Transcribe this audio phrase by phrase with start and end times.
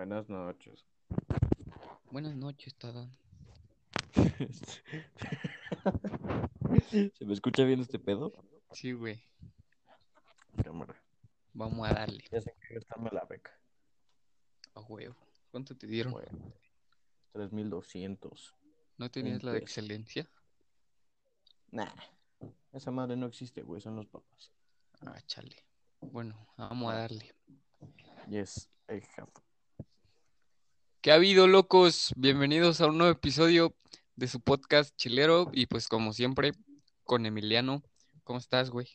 [0.00, 0.86] Buenas noches.
[2.10, 3.12] Buenas noches, Tadán.
[7.18, 8.32] ¿Se me escucha bien este pedo?
[8.72, 9.22] Sí, güey.
[10.64, 10.96] Cámara.
[11.52, 12.24] Vamos a darle.
[12.32, 13.50] Ya sé que gastarme la beca.
[14.72, 15.16] A huevo.
[15.50, 16.14] ¿Cuánto te dieron?
[16.14, 16.50] Bueno,
[17.32, 18.54] 3200.
[18.96, 20.26] ¿No tenías la de excelencia?
[21.72, 21.92] Nah.
[22.72, 23.82] Esa madre no existe, güey.
[23.82, 24.50] Son los papás.
[25.02, 25.62] Ah, chale.
[26.00, 27.34] Bueno, vamos a darle.
[28.30, 29.30] Yes, I have.
[31.02, 32.12] ¿Qué ha habido, locos?
[32.14, 33.74] Bienvenidos a un nuevo episodio
[34.16, 35.48] de su podcast chilero.
[35.50, 36.52] Y pues, como siempre,
[37.04, 37.82] con Emiliano.
[38.22, 38.86] ¿Cómo estás, güey?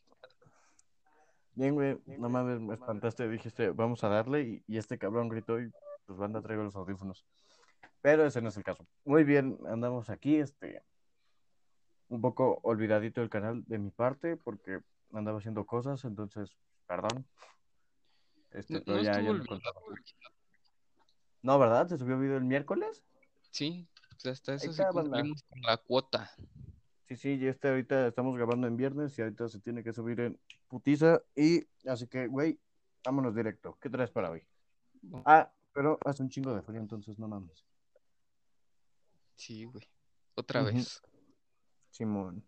[1.55, 1.98] Bien, güey.
[2.05, 3.28] No mames, me espantaste.
[3.28, 4.44] Dijiste, vamos a darle.
[4.44, 5.72] Y, y este cabrón gritó y
[6.05, 7.26] pues banda traigo los audífonos.
[8.02, 8.86] Pero ese no es el caso.
[9.03, 10.36] Muy bien, andamos aquí.
[10.36, 10.84] Este.
[12.09, 14.80] Un poco olvidadito el canal de mi parte porque
[15.12, 16.06] andaba haciendo cosas.
[16.06, 16.52] Entonces,
[16.86, 17.26] perdón.
[18.52, 19.44] Este, No, ya, ya me.
[21.45, 21.88] No, ¿verdad?
[21.88, 23.03] ¿Se subió video el miércoles?
[23.52, 26.31] Sí, pues hasta eso sí está, cumplimos con la cuota.
[27.03, 30.22] Sí, sí, ya este ahorita estamos grabando en viernes y ahorita se tiene que subir
[30.22, 31.22] en putiza.
[31.36, 32.59] Y así que, güey,
[33.03, 33.78] vámonos directo.
[33.80, 34.44] ¿Qué traes para hoy?
[35.23, 37.64] Ah, pero hace un chingo de frío, entonces no mames.
[39.36, 39.88] Sí, güey.
[40.33, 41.03] Otra vez.
[41.92, 42.44] Simón.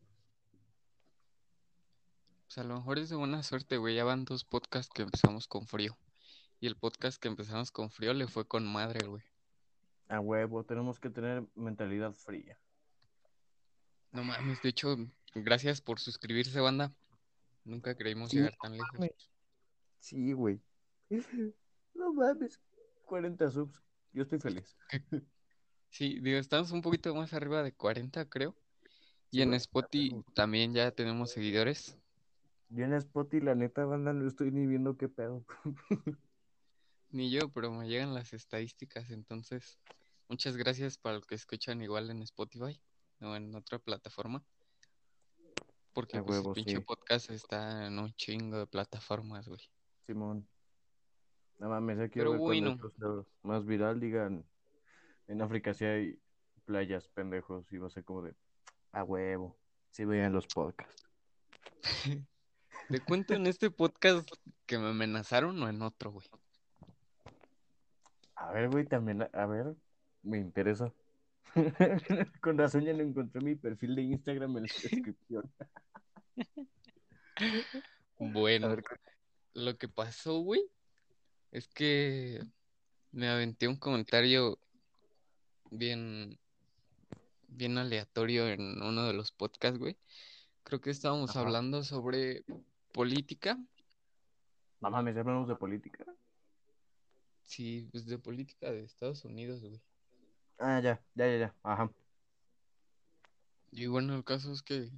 [2.47, 3.93] Pues a lo mejor es de buena suerte, güey.
[3.95, 5.95] Ya van dos podcasts que empezamos con frío.
[6.59, 9.23] Y el podcast que empezamos con frío le fue con madre, güey.
[10.07, 12.57] A huevo, tenemos que tener mentalidad fría.
[14.11, 14.95] No mames, de hecho,
[15.35, 16.93] gracias por suscribirse, banda.
[17.63, 18.93] Nunca creímos Sí, llegar tan lejos.
[18.93, 19.31] mames.
[19.99, 20.61] Sí, güey.
[21.93, 22.61] No mames.
[23.05, 23.81] 40 subs.
[24.13, 24.77] Yo estoy feliz.
[25.89, 28.55] Sí, digo, estamos un poquito más arriba de 40, creo.
[29.31, 29.53] Y Sí, en.
[29.55, 31.97] Spotify también ya tenemos seguidores.
[32.69, 35.43] Yo en Spotify, la neta, banda, no estoy ni viendo qué pedo.
[37.09, 39.09] Ni yo, pero me llegan las estadísticas.
[39.11, 39.79] Entonces,
[40.27, 42.79] muchas gracias para los que escuchan igual en Spotify
[43.21, 44.43] o en otra plataforma.
[45.93, 46.79] Porque pues, el pinche sí.
[46.81, 49.61] podcast está en un chingo de plataformas, güey.
[50.05, 50.47] Simón.
[51.59, 52.77] No mames, ya quiero Pero bueno.
[53.41, 54.45] más viral, digan,
[55.27, 56.19] en África sí hay
[56.65, 58.35] playas, pendejos, y va a ser como de,
[58.91, 59.57] a huevo,
[59.89, 61.07] sí vean los podcasts.
[62.89, 64.29] ¿Te cuento en este podcast
[64.65, 66.27] que me amenazaron o en otro, güey?
[68.37, 69.75] A ver, güey, también, a ver,
[70.21, 70.93] me interesa.
[72.41, 75.51] Con razón ya no encontré mi perfil de Instagram en la descripción.
[78.19, 78.75] Bueno,
[79.53, 80.61] lo que pasó, güey,
[81.51, 82.43] es que
[83.11, 84.59] me aventé un comentario
[85.71, 86.37] bien,
[87.47, 89.97] bien aleatorio en uno de los podcasts, güey.
[90.63, 91.41] Creo que estábamos Ajá.
[91.41, 92.43] hablando sobre
[92.93, 93.57] política.
[94.81, 96.05] no mames, hablamos de política.
[97.47, 99.81] Sí, pues de política de Estados Unidos, güey.
[100.59, 101.89] Ah, ya, ya, ya, ya, ajá.
[103.71, 104.91] Y bueno, el caso es que,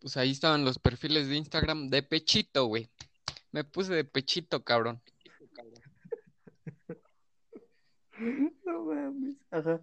[0.00, 2.88] pues ahí estaban los perfiles de Instagram de pechito, güey.
[3.52, 5.00] Me puse de pechito, cabrón.
[8.66, 9.80] No mames, ajá.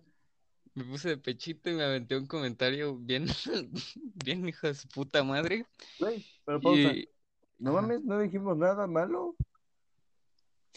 [0.75, 3.25] Me puse de pechito y me aventé un comentario bien,
[4.25, 5.65] bien hijo de su puta madre.
[5.99, 6.79] Güey, pero pausa.
[6.79, 7.09] Y
[7.57, 9.35] No mames, no dijimos nada malo.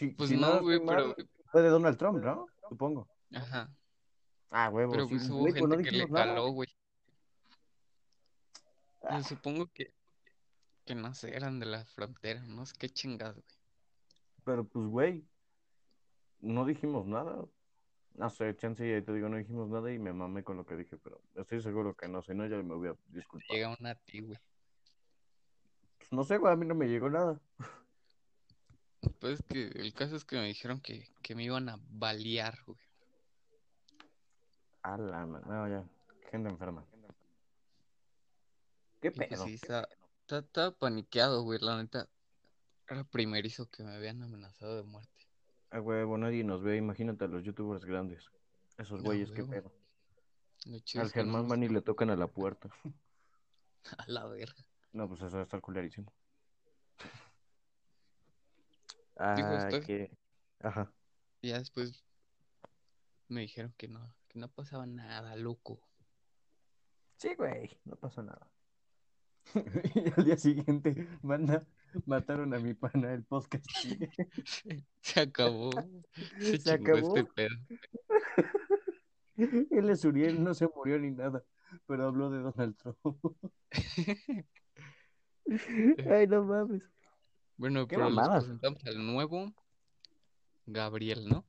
[0.00, 1.14] Sí, pues si no, güey, pero,
[1.52, 2.46] Fue de Donald Trump, ¿no?
[2.70, 3.06] Supongo.
[3.34, 3.70] ajá,
[4.48, 6.24] Ah, huevo, pero sí, pues hubo pues no que le nada.
[6.24, 6.70] caló, güey.
[9.02, 9.92] Ah, Yo supongo que,
[10.86, 13.58] que no sé, eran de la frontera, no sé qué chingados, güey.
[14.42, 15.22] Pero pues, güey,
[16.40, 17.44] no dijimos nada.
[18.14, 20.64] No sé, chance y ahí te digo, no dijimos nada y me mamé con lo
[20.64, 23.54] que dije, pero estoy seguro que no, si no, ya me voy a disculpar.
[23.54, 24.38] Llega una a ti, güey.
[25.98, 27.38] Pues no sé, güey, a mí no me llegó nada.
[29.20, 32.58] Pues es que el caso es que me dijeron que, que me iban a balear,
[32.66, 32.78] güey.
[34.82, 35.84] A la no, ya,
[36.30, 36.84] gente enferma.
[39.00, 39.44] ¿Qué pues pedo?
[39.44, 39.86] sí, estaba,
[40.22, 42.08] estaba- estaba paniqueado, güey, la neta.
[42.88, 45.26] Era primerizo que me habían amenazado de muerte.
[45.70, 48.30] A huevo, nadie nos ve, imagínate a los youtubers grandes.
[48.78, 49.70] Esos No, güeyes, qué huevo.
[49.70, 51.00] pedo.
[51.00, 52.68] Al Germán van y le tocan a la puerta.
[53.96, 54.62] A la verga.
[54.92, 56.12] No, pues eso está culerísimo.
[59.36, 60.10] Digo, Ah, estoy- que...
[60.60, 60.92] Ajá.
[61.42, 62.04] Y ya después
[63.28, 65.80] me dijeron que no, que no pasaba nada, loco.
[67.16, 68.50] Sí, güey, no pasa nada.
[69.94, 71.66] Y al día siguiente, manda,
[72.06, 73.64] mataron a mi pana el podcast.
[75.02, 75.70] Se acabó.
[76.38, 77.16] Se, Se chingó acabó.
[77.16, 77.56] este pedo.
[79.70, 81.42] Él es Uriel, no se murió ni nada,
[81.86, 82.98] pero habló de Donald Trump.
[86.10, 86.82] Ay, no mames.
[87.60, 88.44] Bueno, Qué pero les mamadas.
[88.44, 89.52] presentamos al nuevo
[90.64, 91.44] Gabriel, ¿no?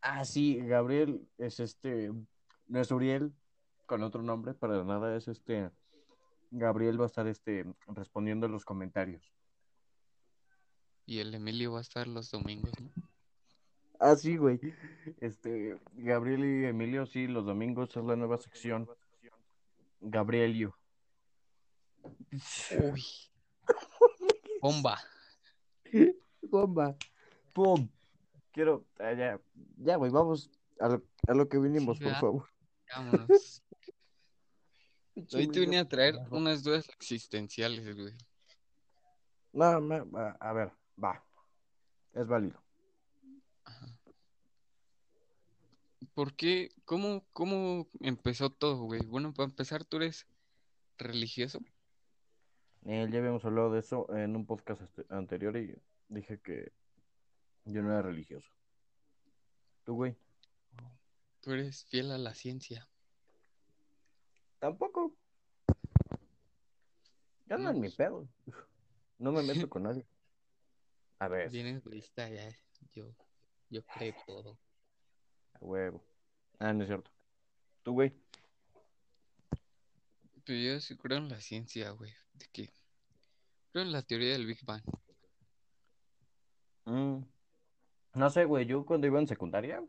[0.00, 2.10] Ah, sí, Gabriel es este,
[2.66, 3.32] no es Uriel,
[3.86, 5.70] con otro nombre, para nada es este,
[6.50, 9.32] Gabriel va a estar este, respondiendo los comentarios.
[11.06, 12.90] Y el Emilio va a estar los domingos, ¿no?
[14.00, 14.58] Ah, sí, güey.
[15.20, 18.88] Este, Gabriel y Emilio, sí, los domingos es la nueva sección.
[20.00, 20.76] Gabrielio.
[22.32, 23.04] Uy.
[24.60, 24.98] Bomba.
[26.42, 26.96] Bomba.
[27.52, 27.88] Pum.
[28.52, 29.40] Quiero, ah, ya,
[29.78, 30.50] ya, güey, vamos
[30.80, 32.20] a lo, a lo que vinimos, Sí, por ya.
[32.20, 32.48] favor.
[32.94, 33.62] Vámonos.
[35.34, 38.14] Hoy te venía a traer unas dudas existenciales, güey.
[39.52, 40.72] No, me- a, a ver,
[41.02, 41.24] va.
[42.14, 42.62] Es válido.
[46.14, 46.70] ¿Por qué?
[46.84, 49.00] ¿Cómo, cómo empezó todo, güey?
[49.06, 50.26] Bueno, para empezar, ¿tú eres
[50.96, 51.60] religioso?
[52.84, 54.80] Eh, ya habíamos hablado de eso en un podcast
[55.10, 55.74] anterior y
[56.08, 56.72] dije que
[57.64, 58.48] yo no era religioso.
[59.84, 60.16] ¿Tú, güey?
[61.40, 62.88] ¿Tú eres fiel a la ciencia?
[64.58, 65.14] Tampoco.
[67.46, 68.28] Ya no No, es mi pues- pedo.
[69.18, 70.06] No me meto con nadie.
[71.18, 72.48] A ver, Bien egoísta, ya.
[72.94, 73.12] Yo,
[73.70, 74.58] yo creo todo.
[75.54, 76.02] a huevo.
[76.58, 77.10] Ah, no es cierto.
[77.82, 78.14] ¿Tú, güey?
[80.44, 82.12] Pero yo sí creo en la ciencia, güey.
[82.38, 82.70] De que
[83.72, 84.82] creo en la teoría del Big Bang.
[86.84, 87.22] Mm,
[88.14, 88.66] no sé, güey.
[88.66, 89.84] Yo cuando iba en secundaria,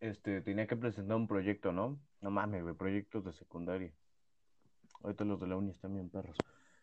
[0.00, 2.00] este, tenía que presentar un proyecto, ¿no?
[2.20, 3.92] No mames, güey, proyectos de secundaria.
[5.02, 6.36] Ahorita los de la uni están bien perros.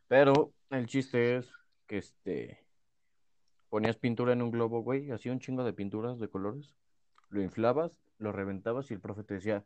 [0.08, 1.52] Pero el chiste es
[1.88, 2.66] que, este,
[3.70, 6.76] ponías pintura en un globo, güey, hacía un chingo de pinturas de colores,
[7.30, 9.64] lo inflabas, lo reventabas y el profe te decía,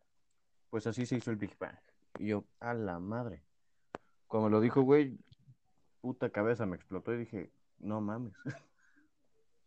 [0.69, 1.78] pues así se hizo el Big Bang.
[2.19, 3.44] Y yo, a la madre.
[4.28, 5.18] Cuando lo dijo, güey,
[6.02, 8.34] puta cabeza me explotó y dije, no mames.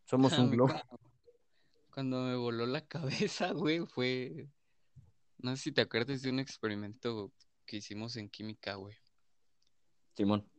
[0.05, 0.73] Somos un globo.
[0.73, 0.99] Cuando,
[1.93, 4.47] cuando me voló la cabeza, güey, fue...
[5.39, 7.31] No sé si te acuerdas de un experimento
[7.65, 8.95] que hicimos en química, güey.
[10.15, 10.49] Simón,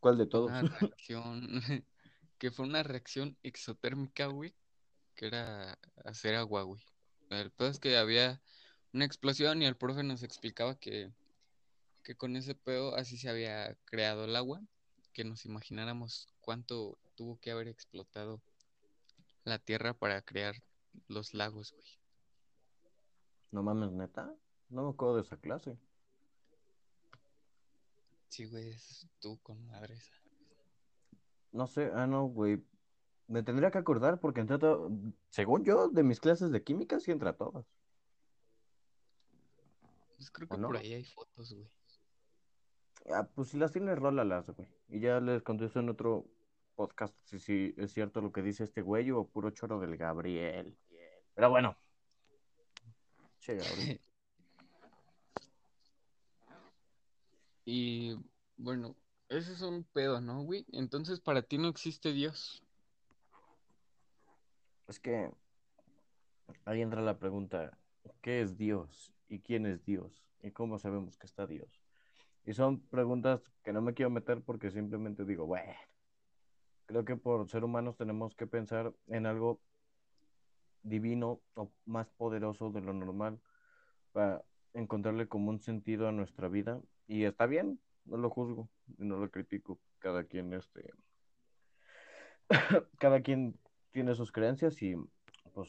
[0.00, 0.50] ¿cuál de todos?
[0.50, 1.84] Una reacción,
[2.38, 4.54] que fue una reacción exotérmica, güey,
[5.14, 6.82] que era hacer agua, güey.
[7.30, 8.40] El pedo es que había
[8.92, 11.12] una explosión y el profe nos explicaba que,
[12.08, 14.62] que con ese pedo así se había creado el agua,
[15.12, 18.40] que nos imagináramos cuánto tuvo que haber explotado
[19.44, 20.54] la Tierra para crear
[21.06, 21.86] los lagos, güey.
[23.50, 24.34] No mames, neta.
[24.70, 25.76] No me acuerdo de esa clase.
[28.28, 30.14] Sí, güey, es tú con madre esa.
[31.52, 32.64] No sé, ah, no, güey.
[33.26, 34.90] Me tendría que acordar porque entré a to-
[35.28, 37.66] según yo, de mis clases de química sí entra todas.
[40.16, 40.68] Pues creo ¿O que no?
[40.68, 41.68] por ahí hay fotos, güey.
[43.10, 44.68] Ah, pues si las tienes, rólalas, güey.
[44.88, 46.26] Y ya les contesto en otro
[46.74, 50.76] podcast si, si es cierto lo que dice este güey o puro choro del Gabriel.
[51.34, 51.76] Pero bueno.
[53.38, 54.00] Che, Gabriel.
[57.70, 58.16] Y
[58.56, 58.96] bueno,
[59.28, 60.64] ese es un pedo, ¿no, güey?
[60.72, 62.62] Entonces para ti no existe Dios.
[64.86, 65.30] Es que
[66.64, 67.76] ahí entra la pregunta,
[68.22, 69.12] ¿qué es Dios?
[69.28, 70.24] ¿Y quién es Dios?
[70.42, 71.68] ¿Y cómo sabemos que está Dios?
[72.48, 75.70] Y son preguntas que no me quiero meter porque simplemente digo, bueno,
[76.86, 79.60] creo que por ser humanos tenemos que pensar en algo
[80.82, 83.38] divino o más poderoso de lo normal
[84.12, 84.42] para
[84.72, 86.80] encontrarle como un sentido a nuestra vida.
[87.06, 89.78] Y está bien, no lo juzgo no lo critico.
[89.98, 90.94] Cada quien, este,
[92.98, 93.58] cada quien
[93.90, 94.96] tiene sus creencias y
[95.52, 95.68] pues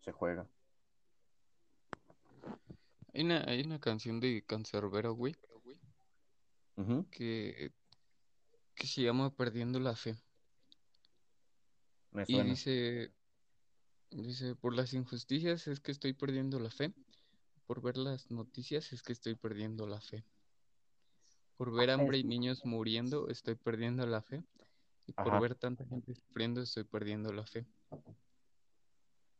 [0.00, 0.48] se juega.
[3.14, 5.36] Hay una, hay una canción de Cancerbero, güey,
[7.10, 7.72] Que,
[8.74, 10.16] que se llama Perdiendo la Fe.
[12.12, 13.12] Me Y dice,
[14.10, 16.92] dice, por las injusticias es que estoy perdiendo la fe.
[17.66, 20.24] Por ver las noticias es que estoy perdiendo la fe.
[21.56, 24.44] Por ver hambre y niños muriendo estoy perdiendo la fe.
[25.06, 25.40] Y por Ajá.
[25.40, 27.66] ver tanta gente sufriendo estoy perdiendo la fe.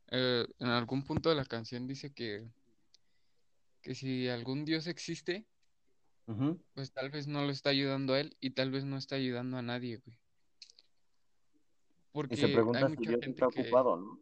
[0.09, 2.47] Eh, en algún punto de la canción dice que,
[3.81, 5.45] que si algún Dios existe,
[6.73, 9.57] Pues tal vez no lo está ayudando a él y tal vez no está ayudando
[9.57, 10.17] a nadie, güey.
[10.17, 13.61] Y Porque se hay pregunta si mucha Dios gente está que...
[13.61, 14.19] ocupado, ¿no?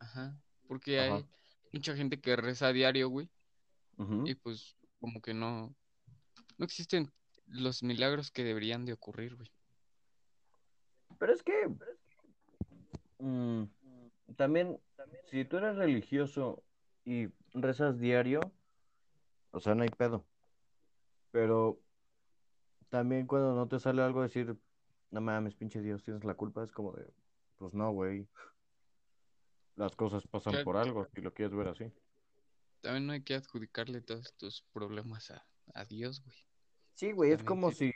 [0.00, 0.36] Ajá,
[0.66, 1.16] porque Ajá.
[1.16, 1.26] hay
[1.72, 3.30] mucha gente que reza a diario, güey,
[4.24, 5.72] y pues como que no,
[6.58, 7.12] no existen
[7.46, 9.48] los milagros que deberían de ocurrir, güey.
[11.18, 11.68] Pero es que
[13.18, 13.64] mm,
[14.34, 14.80] también,
[15.30, 16.64] si tú eres religioso
[17.04, 18.40] y rezas diario,
[19.52, 20.26] o sea, no hay pedo.
[21.32, 21.80] Pero
[22.90, 24.56] también cuando no te sale algo decir,
[25.10, 27.12] no mames, pinche Dios, tienes la culpa, es como de,
[27.58, 28.28] pues no, güey.
[29.74, 30.64] las cosas pasan Claro.
[30.64, 31.92] por algo, si lo quieres ver así.
[32.82, 36.36] También no hay que adjudicarle todos tus problemas a, a Dios, güey.
[36.94, 37.92] Sí, güey, es como si,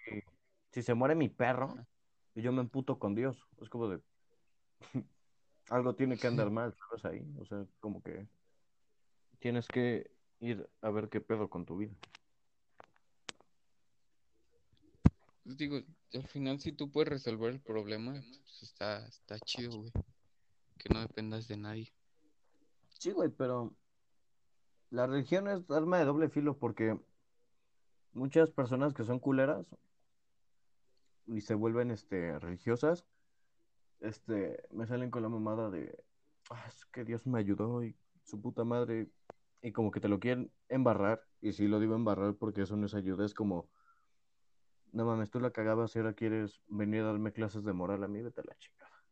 [0.73, 1.87] si se muere mi perro Ajá.
[2.35, 3.47] y yo me emputo con Dios.
[3.61, 4.01] Es como de...
[5.69, 7.05] Algo tiene que andar mal, ¿sabes?
[7.05, 7.35] Ahí.
[7.39, 8.27] O sea, como que
[9.41, 11.93] tienes que ir a ver qué pedo con tu vida.
[15.47, 15.79] Pues digo,
[16.13, 19.93] al final si tú puedes resolver el problema, pues está, está chido, güey.
[20.77, 21.93] Que no dependas de nadie.
[22.89, 23.73] Sí, güey, pero
[24.91, 26.99] la religión es arma de doble filo porque
[28.13, 29.69] muchas personas que son culeras
[31.29, 33.05] y se vuelven este religiosas,
[34.01, 35.97] este, me salen con la mamada de
[36.51, 39.13] "Ah, es que Dios me ayudó y su puta madre
[39.63, 42.87] y como que te lo quieren embarrar y sí lo digo embarrar porque eso no
[42.87, 43.71] es ayuda, es como
[44.97, 48.09] no mames, tú la cagabas y ahora quieres venir a darme clases de moral a
[48.09, 49.05] mí, vete a la chingada.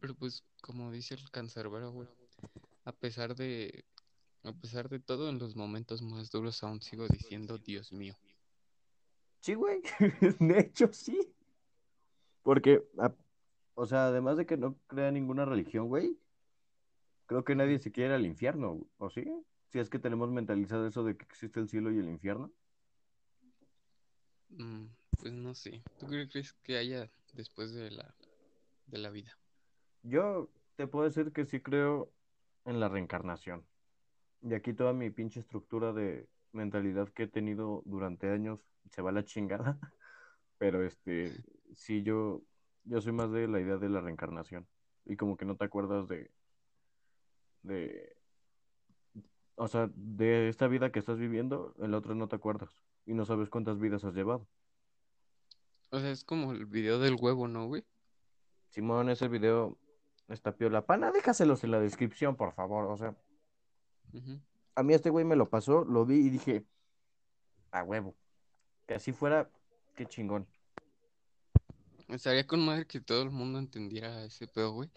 [0.00, 2.08] Pero pues, como dice el cancerbero, güey,
[2.84, 3.84] a pesar de,
[4.42, 8.16] a pesar de todo, en los momentos más duros aún sigo diciendo, Dios mío.
[9.38, 9.80] Sí, güey.
[10.40, 11.32] De hecho, sí.
[12.42, 13.14] Porque, a-
[13.74, 16.18] o sea, además de que no crea ninguna religión, güey,
[17.26, 19.24] creo que nadie se quiere ir al infierno, ¿o sí?
[19.68, 22.52] Si es que tenemos mentalizado eso de que existe el cielo y el infierno.
[24.58, 24.86] Mm,
[25.18, 25.82] pues no sé.
[25.98, 28.14] ¿Tú crees que haya después de la,
[28.86, 29.36] de la vida?
[30.02, 32.12] Yo te puedo decir que sí creo
[32.64, 33.64] en la reencarnación.
[34.42, 39.10] Y aquí toda mi pinche estructura de mentalidad que he tenido durante años se va
[39.10, 39.78] a la chingada.
[40.58, 41.32] Pero este,
[41.74, 42.42] sí, yo,
[42.84, 44.68] yo soy más de la idea de la reencarnación.
[45.04, 46.30] Y como que no te acuerdas de,
[47.62, 48.16] de,
[49.56, 52.82] o sea, de esta vida que estás viviendo, en la otra no te acuerdas.
[53.06, 54.46] Y no sabes cuántas vidas has llevado.
[55.90, 57.84] O sea, es como el video del huevo, ¿no, güey?
[58.70, 59.78] Simón, ese video
[60.28, 60.86] está piola.
[60.86, 62.86] Pana, déjaselos en la descripción, por favor.
[62.86, 63.14] O sea,
[64.74, 66.64] a mí este güey me lo pasó, lo vi y dije,
[67.70, 68.14] a huevo.
[68.86, 69.50] Que así fuera,
[69.94, 70.46] qué chingón.
[72.08, 74.90] Estaría con madre que todo el mundo entendiera ese pedo, güey,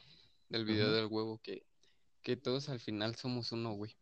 [0.50, 1.65] del video del huevo, que,
[2.21, 3.95] que todos al final somos uno, güey.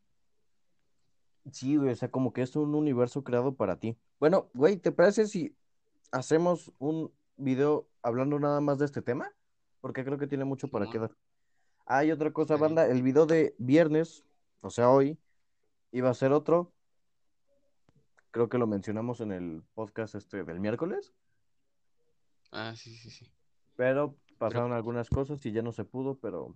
[1.52, 3.98] Sí, güey, o sea, como que es un universo creado para ti.
[4.20, 5.56] Bueno, güey, ¿te parece si
[6.12, 9.32] hacemos un video hablando nada más de este tema?
[9.82, 11.12] Porque creo que tiene mucho para quedar.
[11.86, 14.24] Hay otra cosa, banda, el video de viernes,
[14.62, 15.18] o sea, hoy,
[15.92, 16.72] iba a ser otro.
[18.32, 21.14] Creo que lo mencionamos en el podcast este del miércoles,
[22.52, 23.26] Ah, sí, sí, sí.
[23.76, 26.56] pero pasaron algunas cosas y ya no se pudo, pero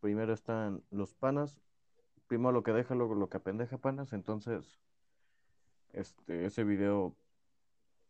[0.00, 1.58] primero están los panas,
[2.34, 4.66] primero lo que deja, luego lo que apendeja panas, entonces
[5.92, 7.14] este ese video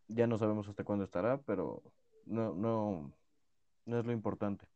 [0.09, 1.83] ya no sabemos hasta cuándo estará, pero
[2.25, 3.13] no no
[3.85, 4.67] no es lo importante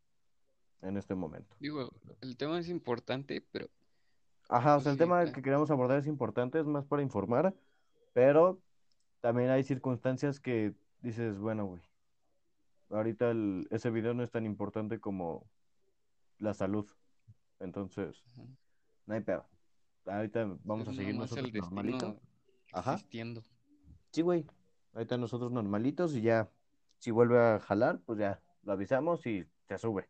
[0.83, 1.57] en este momento.
[1.61, 1.89] Digo,
[2.21, 3.69] el tema es importante, pero
[4.51, 5.33] Ajá, o Pues sea, el sí, tema eh.
[5.33, 7.55] que queremos abordar es importante, es más para informar,
[8.13, 8.59] pero
[9.23, 11.81] también hay circunstancias que dices, bueno, güey,
[12.91, 15.47] ahorita el- ese video no es tan importante como
[16.39, 16.87] la salud,
[17.61, 18.23] entonces.
[19.09, 19.45] No hay pedo.
[20.07, 22.21] Ahorita vamos a seguir nosotros el normalito.
[22.73, 22.95] Ajá.
[22.95, 23.43] existiendo.
[24.13, 24.47] Sí, güey,
[24.93, 26.51] ahorita nosotros normalitos y ya,
[26.99, 30.09] si vuelve a jalar, pues ya lo avisamos y se sube.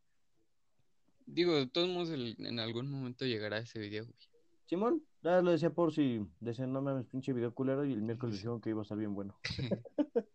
[1.26, 4.16] Digo, de todos modos, el- en algún momento llegará ese video, güey.
[4.66, 8.34] Simón, nada, lo decía por si decían, no mames, pinche video culero y el miércoles
[8.36, 9.38] dijeron que iba a estar bien bueno.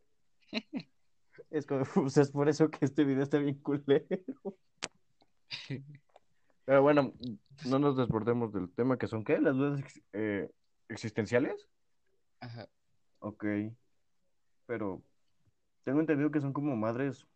[1.49, 4.05] Es como, pues es por eso que este video está bien culero.
[6.65, 7.13] Pero bueno,
[7.65, 9.39] no nos desbordemos del tema que son, ¿qué?
[9.39, 10.49] Las dudas ex- eh,
[10.87, 11.67] existenciales.
[12.39, 12.67] Ajá.
[13.19, 13.45] Ok.
[14.65, 15.03] Pero
[15.83, 17.27] tengo entendido que son como madres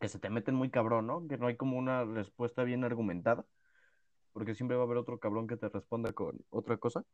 [0.00, 1.26] que se te meten muy cabrón, ¿no?
[1.28, 3.44] Que no hay como una respuesta bien argumentada.
[4.32, 7.04] Porque siempre va a haber otro cabrón que te responda con otra cosa.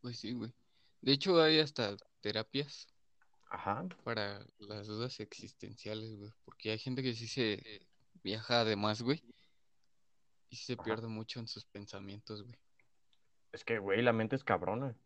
[0.00, 0.52] Pues sí, güey.
[1.02, 2.86] De hecho, hay hasta terapias
[3.50, 3.86] Ajá.
[4.02, 6.32] para las dudas existenciales, güey.
[6.44, 7.86] Porque hay gente que sí se
[8.26, 9.22] viaja además, güey.
[10.50, 10.82] Y se Ajá.
[10.82, 12.58] pierde mucho en sus pensamientos, güey.
[13.52, 14.96] Es que, güey, la mente es cabrona.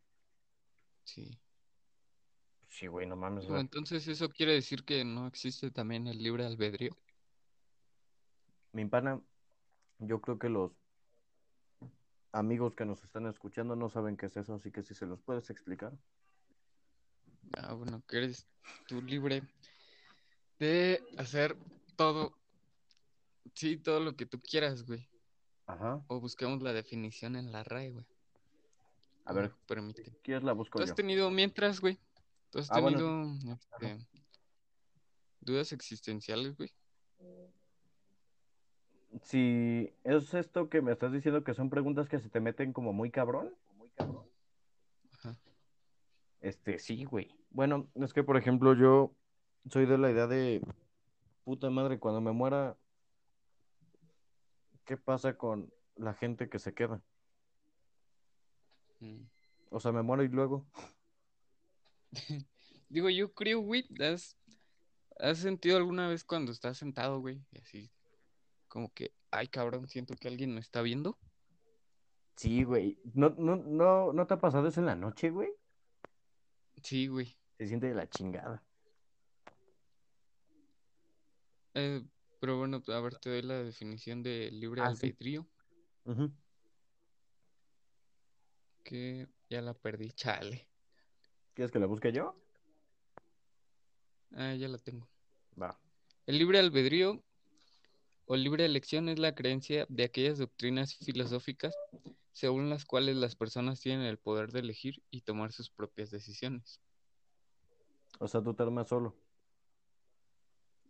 [1.04, 1.38] Sí.
[2.68, 3.46] Sí, güey, no mames.
[3.46, 6.96] sea, entonces eso quiere decir que no existe también el libre albedrío.
[8.72, 9.20] mi pana,
[9.98, 10.72] yo creo que los
[12.32, 15.20] amigos que nos están escuchando no saben qué es eso, así que si se los
[15.20, 15.92] puedes explicar.
[17.58, 18.46] Ah, bueno, que eres
[18.86, 19.42] tú libre
[20.58, 21.56] de hacer
[21.96, 22.39] todo,
[23.54, 25.08] sí, todo lo que tú quieras, güey.
[25.66, 26.02] Ajá.
[26.08, 28.06] O busquemos la definición en la RAE, güey.
[29.24, 30.12] A ver, permite.
[30.22, 30.94] ¿quieres la busco ¿Tú has yo?
[30.96, 31.98] tenido mientras, güey?
[32.50, 32.98] ¿Tú has Ah, bueno.
[32.98, 34.06] tenido este,
[35.40, 36.72] dudas existenciales, güey?
[39.22, 42.92] si es esto que me estás diciendo que son preguntas que se te meten como
[42.92, 43.52] muy cabrón,
[45.12, 45.36] Ajá.
[46.40, 47.28] este, sí, güey.
[47.50, 49.12] Bueno, es que por ejemplo yo
[49.68, 50.62] soy de la idea de,
[51.44, 52.76] puta madre, cuando me muera,
[54.90, 57.00] ¿qué pasa con la gente que se queda?
[58.98, 59.22] Mm.
[59.70, 60.66] O sea, me muero y luego.
[62.88, 64.36] Digo, yo creo, güey, ¿has,
[65.20, 67.40] has sentido alguna vez cuando estás sentado, güey?
[67.52, 67.92] Y así,
[68.66, 71.20] como que, ay, cabrón, siento que alguien me está viendo.
[72.34, 72.98] Sí, güey.
[73.14, 75.50] ¿No, no, no, ¿no te ha pasado eso en la noche, güey?
[76.82, 77.38] Sí, güey.
[77.58, 78.60] Se siente de la chingada.
[81.74, 82.02] Eh,
[82.40, 85.06] pero bueno, a ver, te doy la definición de libre Ah, sí.
[85.06, 85.46] albedrío,
[86.04, 86.32] Ujú.
[88.82, 90.68] que ya la perdí, chale.
[91.54, 92.34] ¿Quieres que la busque yo?
[94.32, 95.08] Ah, ya la tengo.
[95.60, 95.78] Va.
[96.26, 97.22] El libre albedrío
[98.24, 101.74] o libre elección es la creencia de aquellas doctrinas filosóficas
[102.32, 106.80] según las cuales las personas tienen el poder de elegir y tomar sus propias decisiones.
[108.20, 109.16] O sea, tú te armas solo.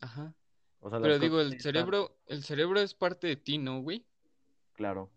[0.01, 0.35] Ajá.
[0.81, 4.05] O sea, Pero digo, el están- cerebro, el cerebro es parte de ti, ¿no, güey?
[4.75, 5.11] Claro.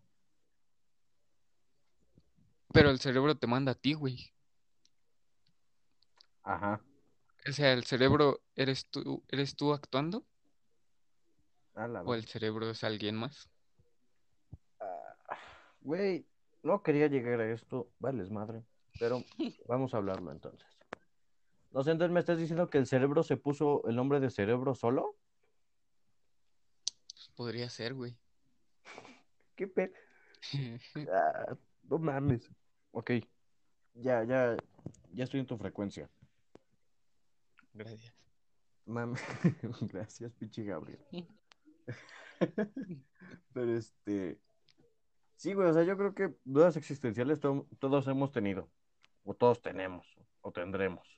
[2.72, 4.32] Pero el cerebro te manda a ti, güey.
[6.42, 6.80] Ajá.
[7.48, 10.24] O sea, el cerebro eres tú, eres tú actuando
[11.74, 13.48] la o el cerebro es alguien más.
[14.80, 15.16] Ah,
[15.80, 16.26] Güey,
[16.62, 18.62] no quería llegar a esto, vales madre,
[18.98, 19.22] pero
[19.68, 20.68] vamos a hablarlo entonces.
[21.72, 24.74] No sé, entonces me estás diciendo que el cerebro se puso el nombre de cerebro
[24.74, 25.16] solo?
[27.34, 28.16] Podría ser, güey.
[29.56, 29.92] ¿Qué pe...
[31.12, 32.50] Ah, no mames.
[32.92, 33.10] Ok,
[33.94, 34.56] ya, ya,
[35.12, 36.08] ya estoy en tu frecuencia.
[37.72, 38.14] Gracias.
[38.86, 39.20] Mames,
[39.92, 41.00] gracias, pinche Gabriel.
[43.52, 44.38] Pero este,
[45.36, 48.70] sí, güey, o sea, yo creo que dudas existenciales to- todos hemos tenido,
[49.24, 50.06] o todos tenemos,
[50.42, 51.08] o tendremos.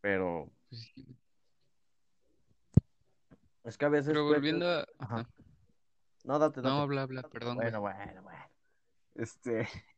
[0.00, 0.94] Pero Pues.
[3.68, 4.08] Es que a veces...
[4.08, 4.86] Pero puede- volviendo a...
[4.98, 5.28] Ajá.
[6.24, 6.68] No, date, date.
[6.68, 7.66] No, habla, habla, perdón, güey.
[7.70, 8.44] Bueno, bueno, bueno.
[9.14, 9.68] Este.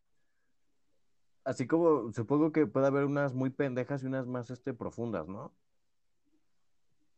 [1.45, 5.53] Así como supongo que puede haber unas muy pendejas y unas más este, profundas, ¿no?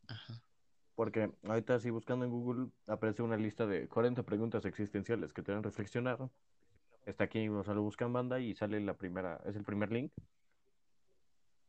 [0.06, 0.34] Ajá.
[0.94, 5.50] Porque ahorita así buscando en Google aparece una lista de 40 preguntas existenciales que te
[5.50, 6.30] deben reflexionar.
[7.04, 10.12] Está aquí, o sea, lo buscan banda y sale la primera, es el primer link.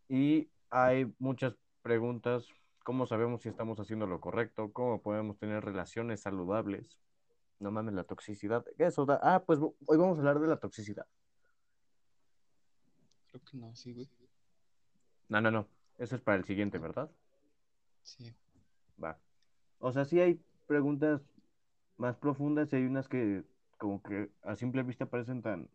[0.08, 2.48] Y hay muchas preguntas,
[2.84, 4.72] ¿cómo sabemos si estamos haciendo lo correcto?
[4.72, 7.00] ¿Cómo podemos tener relaciones saludables?
[7.60, 8.66] No mames, la toxicidad.
[8.78, 9.20] ¿Qué eso da?
[9.24, 11.06] Ah, pues hoy vamos a hablar de la toxicidad.
[13.32, 14.10] Creo que no, sí, güey.
[15.30, 15.68] No, no, no.
[15.98, 17.10] Eso es para el siguiente, ¿verdad?
[18.04, 18.36] Sí.
[19.02, 19.18] Va.
[19.80, 21.22] O sea, sí hay preguntas
[21.98, 23.44] más profundas y hay unas que
[23.78, 25.70] como que a simple vista parecen tan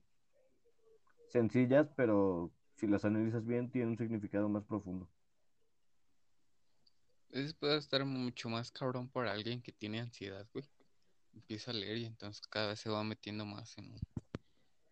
[1.29, 5.09] sencillas, pero si las analizas bien tienen un significado más profundo.
[7.31, 10.65] Eso puede estar mucho más cabrón para alguien que tiene ansiedad, güey.
[11.35, 14.01] Empieza a leer y entonces cada vez se va metiendo más en un,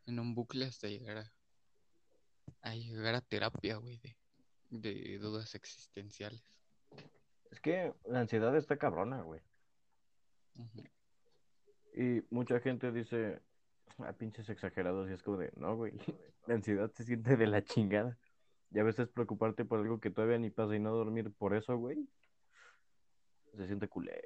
[0.07, 1.33] en un bucle hasta llegar a,
[2.61, 4.16] a llegar a terapia, güey, de,
[4.70, 6.42] de dudas existenciales.
[7.51, 9.40] Es que la ansiedad está cabrona, güey.
[11.94, 13.40] Y mucha gente dice,
[13.99, 15.92] ah, pinches exagerados, y es como de, no, güey,
[16.46, 18.18] la ansiedad se siente de la chingada.
[18.72, 21.77] Y a veces preocuparte por algo que todavía ni pasa y no dormir por eso,
[21.79, 22.07] güey,
[23.57, 24.23] se siente culé.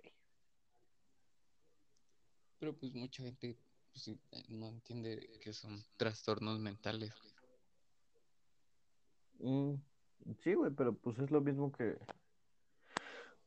[2.59, 3.57] Pero pues mucha gente
[3.93, 7.13] pues, eh, no entiende que son trastornos mentales.
[9.39, 9.75] Mm,
[10.43, 11.97] sí, güey, pero pues es lo mismo que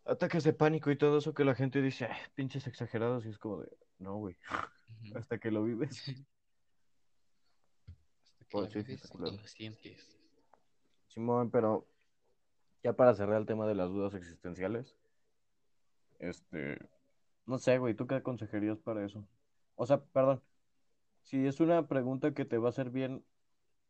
[0.05, 3.37] ataques de pánico y todo eso que la gente dice, "Ay, pinches exagerados, y es
[3.37, 4.35] como de, no, güey,
[5.15, 5.89] hasta que lo vives.
[8.23, 9.37] Hasta que Pues sí, vives y culero.
[9.37, 10.19] lo sientes.
[11.07, 11.87] Simón, pero
[12.83, 14.95] ya para cerrar el tema de las dudas existenciales,
[16.19, 16.77] este,
[17.45, 19.27] no sé, güey, ¿tú qué aconsejarías para eso?
[19.75, 20.43] O sea, perdón,
[21.23, 23.25] si es una pregunta que te va a hacer bien,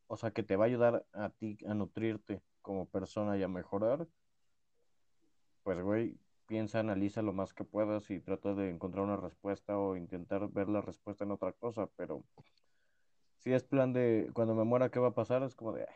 [0.07, 3.47] o sea, que te va a ayudar a ti a nutrirte como persona y a
[3.47, 4.07] mejorar,
[5.63, 9.95] pues, güey, piensa, analiza lo más que puedas y trata de encontrar una respuesta o
[9.95, 12.23] intentar ver la respuesta en otra cosa, pero
[13.37, 15.43] si es plan de cuando me muera, ¿qué va a pasar?
[15.43, 15.95] Es como de, "Ay,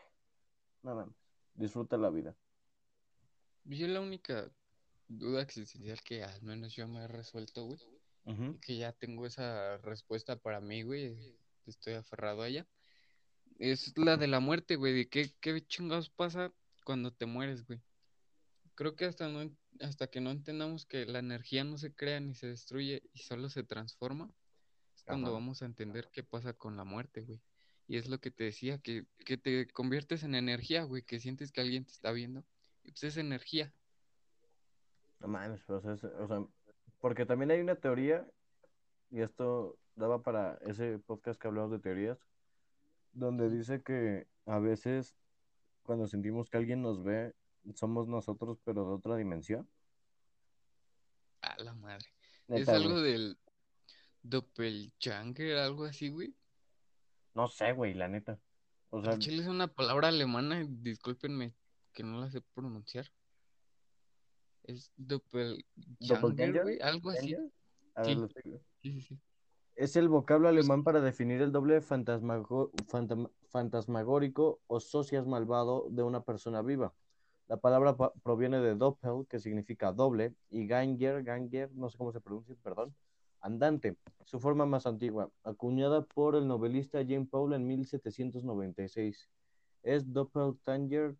[0.82, 1.16] no mames,
[1.54, 2.36] disfruta la vida.
[3.64, 4.50] Yo la única
[5.08, 7.80] duda existencial que al menos yo me he resuelto, güey,
[8.60, 12.66] que ya tengo esa respuesta para mí, güey, estoy aferrado a ella,
[13.58, 16.52] es la de la muerte, güey, de qué, qué chingados pasa
[16.84, 17.80] cuando te mueres, güey.
[18.74, 22.34] creo que hasta, no, hasta que no entendamos que la energía no se crea ni
[22.34, 24.30] se destruye y solo se transforma,
[24.94, 27.40] es cuando vamos a entender qué pasa con la muerte, güey.
[27.86, 31.52] Y es lo que te decía, que, que te conviertes en energía, güey, que sientes
[31.52, 32.44] que alguien te está viendo.
[32.84, 33.72] Y pues es energía.
[35.20, 36.44] No mames, pero, o sea, es- o sea,
[37.00, 38.26] porque también hay una teoría,
[39.10, 42.18] y esto daba para ese podcast que hablamos de teorías,
[43.12, 45.16] donde dice que a veces
[45.82, 47.34] cuando sentimos que alguien nos ve,
[47.74, 49.68] somos nosotros, pero de otra dimensión.
[51.40, 52.06] A la madre.
[52.48, 53.02] es algo güey.
[53.12, 53.38] del
[54.22, 56.34] doppelganger, algo así, güey.
[57.34, 58.38] No sé, güey, la neta.
[58.90, 61.54] O sea, chile es una palabra alemana, discúlpenme
[61.92, 63.10] que no la sé pronunciar.
[64.68, 66.62] Es ¿Doppelganger?
[66.62, 67.32] güey, algo así.
[67.32, 67.50] ¿Ganger?
[67.94, 68.14] A ver, Sí.
[68.20, 69.18] lo estoy- Sí, sí, sí.
[69.76, 72.70] Es el vocablo alemán para definir el doble fantasmago-
[73.48, 76.92] fantasmagórico o socias malvado de una persona viva.
[77.46, 82.12] La palabra pa- proviene de doppel, que significa doble, y ganger, ganger, no sé cómo
[82.12, 82.94] se pronuncia, perdón,
[83.40, 89.30] andante, su forma más antigua, acuñada por el novelista Jean Paul en 1796.
[89.82, 91.16] Es doppelganger,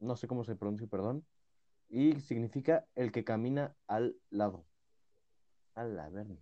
[0.00, 1.26] no sé cómo se pronuncia, perdón,
[1.88, 4.66] y significa el que camina al lado.
[5.74, 6.36] A la verga.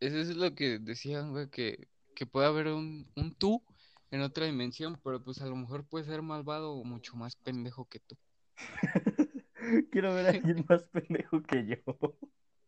[0.00, 3.64] Eso es lo que decían, güey, que, que puede haber un, un tú
[4.10, 7.86] en otra dimensión, pero pues a lo mejor puede ser malvado o mucho más pendejo
[7.86, 8.16] que tú.
[9.90, 11.76] Quiero ver a alguien más pendejo que yo.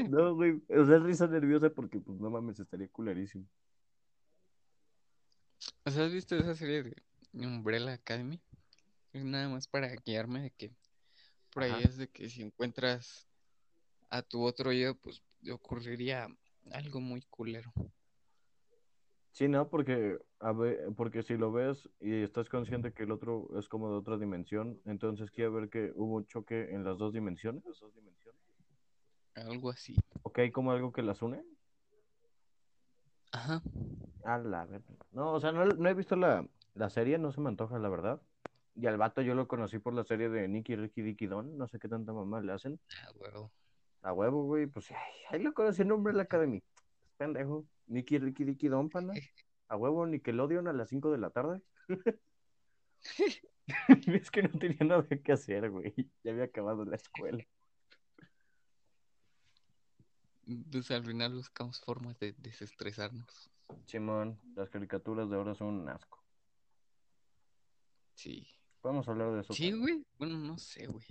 [0.10, 0.62] No, güey.
[0.70, 3.48] O sea, es risa nerviosa porque, pues, no mames, estaría culerísimo.
[5.86, 8.42] O sea, ¿has visto esa serie de Umbrella Academy?
[9.12, 10.72] Es nada más para guiarme de que
[11.52, 11.82] por ahí Ajá.
[11.82, 13.28] es de que si encuentras
[14.10, 16.28] a tu otro yo, pues te ocurriría
[16.72, 17.72] algo muy culero.
[19.32, 19.68] Sí, ¿no?
[19.68, 23.90] Porque, a ver, porque si lo ves y estás consciente que el otro es como
[23.90, 27.64] de otra dimensión, entonces quiere ver que hubo un choque en las dos dimensiones.
[29.34, 29.96] Algo así.
[30.22, 31.44] ¿O que hay como algo que las une?
[33.32, 33.64] Ajá.
[34.24, 34.96] A la verga.
[35.12, 37.90] No, o sea, no, no he visto la, la serie, no se me antoja, la
[37.90, 38.22] verdad.
[38.76, 41.58] Y al vato yo lo conocí por la serie de Nicky, Ricky, Dicky, Don.
[41.58, 42.80] No sé qué tanta mamá le hacen.
[43.04, 43.52] Ah, huevo.
[44.02, 44.66] A huevo, güey.
[44.66, 46.64] Pues ay, ahí lo conocí en nombre de la Academy.
[47.18, 47.66] Pendejo.
[47.88, 49.14] Nicky, Ricky, Dicky, Don, pana.
[49.70, 51.62] A huevo, Nickelodeon a las 5 de la tarde.
[53.88, 55.96] es que no tenía nada que hacer, güey.
[56.24, 57.44] Ya había acabado la escuela.
[60.72, 63.50] Pues al final buscamos formas de desestresarnos.
[63.86, 66.23] Simón, las caricaturas de ahora son un asco.
[68.14, 68.48] Sí.
[68.82, 69.54] Podemos hablar de eso.
[69.54, 70.06] Sí, güey.
[70.18, 71.06] Bueno, no sé, güey.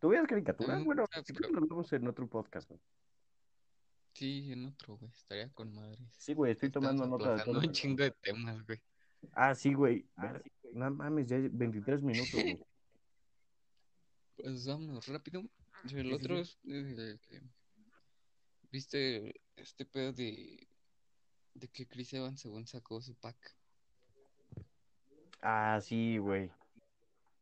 [0.00, 0.78] ¿Tú veías caricaturas?
[0.78, 1.04] Me Bueno,
[1.40, 2.68] lo hablamos en otro podcast.
[2.68, 2.80] güey.
[4.12, 5.10] Sí, en otro, güey.
[5.10, 6.12] Estaría con madres.
[6.18, 7.58] Sí, güey, estoy Estamos tomando nota de todo.
[7.58, 8.80] un chingo de temas, güey.
[9.32, 10.06] Ah, sí, güey.
[10.16, 12.58] Ver- No mames, ya hay 23 minutos, güey.
[14.36, 15.40] Pues vámonos rápido.
[15.84, 16.58] El Sí, sí, otro sí.
[16.64, 17.42] es el que-
[18.70, 20.66] ¿Viste este pedo de,
[21.54, 23.56] de que Chris Evans según sacó su pack?
[25.46, 26.50] Ah, sí, güey.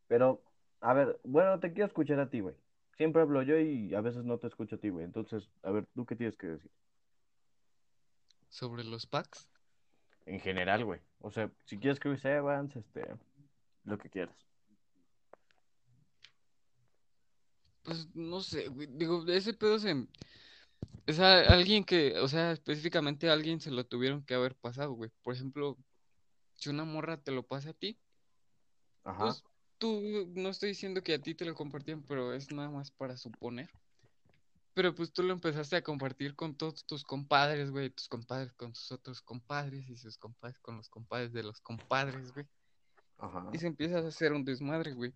[0.09, 0.43] Pero,
[0.81, 2.57] a ver, bueno, te quiero escuchar a ti, güey.
[2.97, 5.05] Siempre hablo yo y a veces no te escucho a ti, güey.
[5.05, 6.71] Entonces, a ver, ¿tú qué tienes que decir?
[8.49, 9.49] Sobre los packs.
[10.27, 11.01] En general, güey.
[11.21, 13.07] O sea, si quieres Chris Evans, este,
[13.85, 14.37] lo que quieras.
[17.85, 18.89] Pues no sé, güey.
[18.91, 20.09] Digo, ese pedo se.
[21.09, 24.93] O sea, alguien que, o sea, específicamente a alguien se lo tuvieron que haber pasado,
[24.93, 25.11] güey.
[25.23, 25.79] Por ejemplo,
[26.63, 27.99] si una morra te lo pasa a ti,
[29.03, 29.25] Ajá.
[29.25, 29.43] pues
[29.79, 33.17] tú, no estoy diciendo que a ti te lo compartían, pero es nada más para
[33.17, 33.69] suponer.
[34.73, 38.77] Pero pues tú lo empezaste a compartir con todos tus compadres, güey, tus compadres con
[38.77, 42.47] sus otros compadres y sus compadres con los compadres de los compadres, güey.
[43.19, 43.51] Ajá.
[43.53, 45.13] Y se empieza a hacer un desmadre, güey.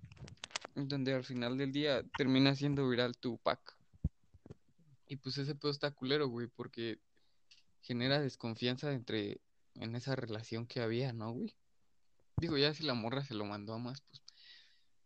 [0.75, 3.77] en Donde al final del día termina siendo viral tu pack.
[5.07, 6.99] Y pues ese pedo está culero, güey, porque
[7.83, 9.41] genera desconfianza entre
[9.81, 11.55] en esa relación que había, ¿no, güey?
[12.39, 14.23] Digo, ya si la morra se lo mandó a más, pues,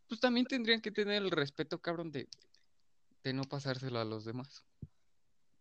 [0.09, 2.29] pues también tendrían que tener el respeto, cabrón, de,
[3.23, 4.65] de no pasárselo a los demás.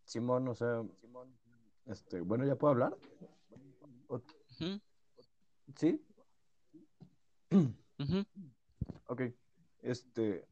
[0.06, 0.84] Simón, o sea,
[1.86, 2.98] este, bueno, ¿ya puedo hablar?
[4.08, 4.22] O-
[5.76, 6.02] ¿Sí?
[7.52, 8.26] ujú.
[9.06, 9.22] Ok.
[9.82, 10.48] Este,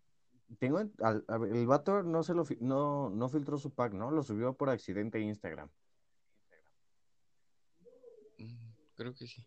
[0.59, 3.93] tengo, en- al- a ver, el vato no se lo, no, no filtró su pack,
[3.93, 4.11] ¿no?
[4.11, 5.69] Lo subió por accidente a Instagram.
[8.37, 8.55] Mm,
[8.97, 9.45] Creo que sí.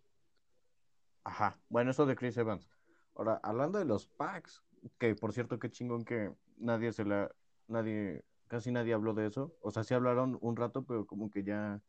[1.25, 1.61] Ajá.
[1.69, 2.71] Bueno, eso de Chris Evans.
[3.15, 4.63] Ahora, hablando de los packs,
[4.99, 7.31] que por cierto, qué chingón que nadie se la,
[7.67, 9.55] nadie, casi nadie habló de eso.
[9.61, 11.83] O sea, sí hablaron un rato, pero como que ya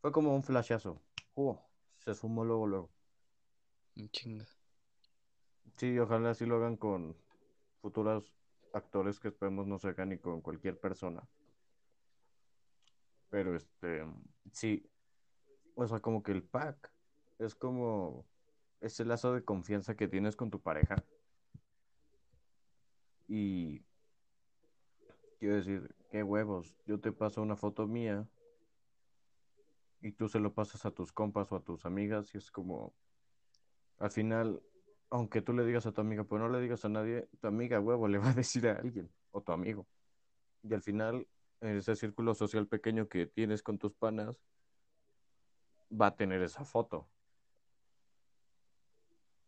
[0.00, 1.02] fue como un flashazo.
[1.34, 1.56] Uh,
[1.98, 2.90] se sumó luego, luego.
[3.96, 4.46] Un chinga.
[5.76, 7.16] Sí, ojalá así lo hagan con
[7.82, 8.32] futuros
[8.72, 11.28] actores que esperemos no se hagan ni con cualquier persona.
[13.28, 14.06] Pero este,
[14.52, 14.88] sí,
[15.76, 16.90] o sea, como que el pack
[17.38, 18.26] es como
[18.80, 21.04] ese lazo de confianza que tienes con tu pareja.
[23.28, 23.84] Y
[25.38, 28.26] quiero decir, qué huevos, yo te paso una foto mía
[30.00, 32.94] y tú se lo pasas a tus compas o a tus amigas y es como,
[33.98, 34.62] al final,
[35.10, 37.80] aunque tú le digas a tu amiga, pues no le digas a nadie, tu amiga,
[37.80, 39.86] huevo, le va a decir a alguien o tu amigo.
[40.62, 41.28] Y al final,
[41.60, 44.40] en ese círculo social pequeño que tienes con tus panas,
[45.90, 47.08] va a tener esa foto.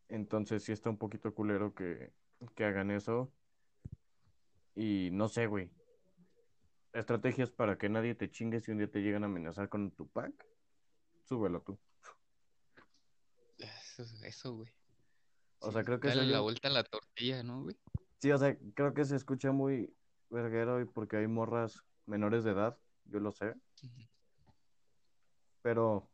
[0.09, 2.13] Entonces sí está un poquito culero que,
[2.55, 3.33] que hagan eso.
[4.75, 5.71] Y no sé, güey.
[6.93, 10.09] Estrategias para que nadie te chingue si un día te llegan a amenazar con tu
[10.09, 10.33] pack.
[11.25, 11.79] Súbelo tú.
[13.59, 14.73] Eso, eso, güey.
[15.61, 17.77] O sea, creo que Dale se la vuelta a la tortilla, ¿no, güey?
[18.19, 19.93] Sí, o sea, creo que se escucha muy
[20.31, 23.55] verguero y porque hay morras menores de edad, yo lo sé.
[25.63, 26.09] Pero,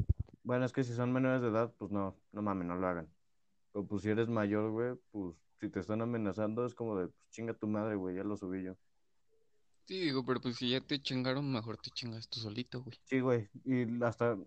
[0.44, 3.08] bueno, es que si son menores de edad, pues no, no mames, no lo hagan.
[3.72, 7.30] Pero pues si eres mayor, güey, pues si te están amenazando es como de, pues
[7.30, 8.76] chinga tu madre, güey, ya lo subí yo.
[9.86, 12.96] Sí, digo, pero pues si ya te chingaron, mejor te chingas tú solito, güey.
[13.04, 14.38] Sí, güey, y hasta,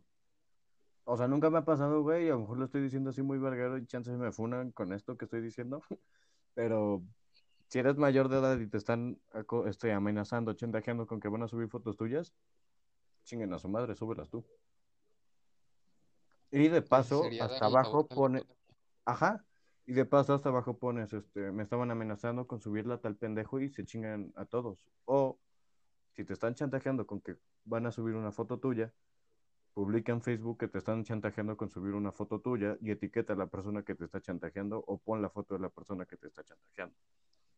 [1.03, 3.21] o sea, nunca me ha pasado, güey, y a lo mejor lo estoy diciendo así
[3.21, 5.81] muy verguero y chances me funan con esto que estoy diciendo.
[6.53, 7.03] Pero
[7.67, 9.19] si eres mayor de edad y te están
[9.65, 12.33] este, amenazando, chantajeando con que van a subir fotos tuyas,
[13.23, 14.45] chinguen a su madre, súbelas tú.
[16.51, 18.43] Y de paso, hasta abajo pone,
[19.05, 19.45] ajá,
[19.85, 23.69] y de paso hasta abajo pones, este, me estaban amenazando con subirla tal pendejo y
[23.69, 24.85] se chingan a todos.
[25.05, 25.39] O
[26.11, 28.93] si te están chantajeando con que van a subir una foto tuya,
[29.73, 33.35] publica en Facebook que te están chantajeando con subir una foto tuya y etiqueta a
[33.35, 36.27] la persona que te está chantajeando o pon la foto de la persona que te
[36.27, 36.95] está chantajeando.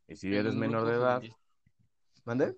[0.08, 1.40] Y si eres menor de edad, feminista.
[2.26, 2.58] ¿mande?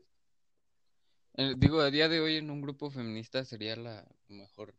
[1.36, 4.74] Eh, digo, a día de hoy en un grupo feminista sería la mejor,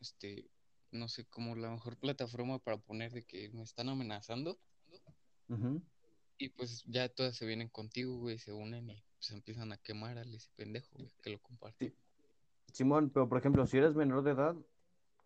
[0.00, 0.50] este,
[0.90, 4.58] no sé, como la mejor plataforma para poner de que me están amenazando
[6.38, 10.18] y pues ya todas se vienen contigo, güey, se unen y se empiezan a quemar
[10.18, 11.92] al ese pendejo, güey, que lo compartió.
[12.72, 14.56] Simón, pero por ejemplo, si eres menor de edad,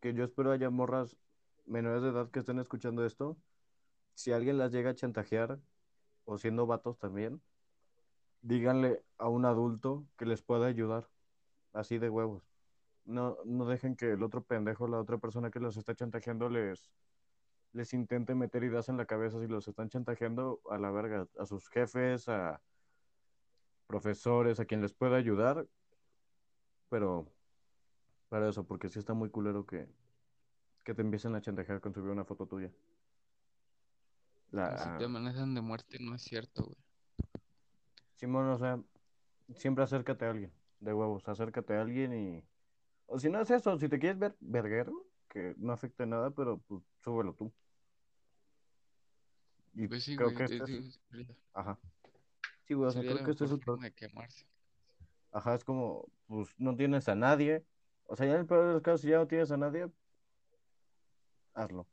[0.01, 1.17] que yo espero haya morras
[1.67, 3.37] menores de edad que estén escuchando esto,
[4.15, 5.59] si alguien las llega a chantajear,
[6.25, 7.41] o siendo vatos también,
[8.43, 11.09] díganle a un adulto que les pueda ayudar,
[11.73, 12.50] así de huevos.
[13.05, 16.93] No, no dejen que el otro pendejo, la otra persona que los está chantajeando, les,
[17.73, 21.47] les intente meter ideas en la cabeza si los están chantajeando a la verga, a
[21.47, 22.61] sus jefes, a
[23.87, 25.67] profesores, a quien les pueda ayudar,
[26.89, 27.27] pero
[28.29, 29.89] para eso, porque sí está muy culero que,
[30.85, 32.71] que te empiecen a chantajear con subir una foto tuya.
[34.53, 36.77] La, Si te amenazan de muerte, no es cierto, güey.
[38.15, 38.81] Simón, o sea,
[39.55, 42.45] siempre acércate a alguien, de huevos, acércate a alguien y...
[43.13, 46.59] O si no es eso, si te quieres ver verguero, que no afecte nada, pero
[46.59, 47.53] pues súbelo tú.
[49.75, 51.01] Y Pues sí, creo güey, que este es...
[51.53, 51.77] Ajá.
[52.69, 54.47] Sí, güey, o sea, creo que este es quemarse.
[55.33, 57.65] Ajá, es como, pues no tienes a nadie.
[58.07, 59.91] O sea, ya en el peor de los casos, si ya no tienes a nadie,
[61.55, 61.89] hazlo.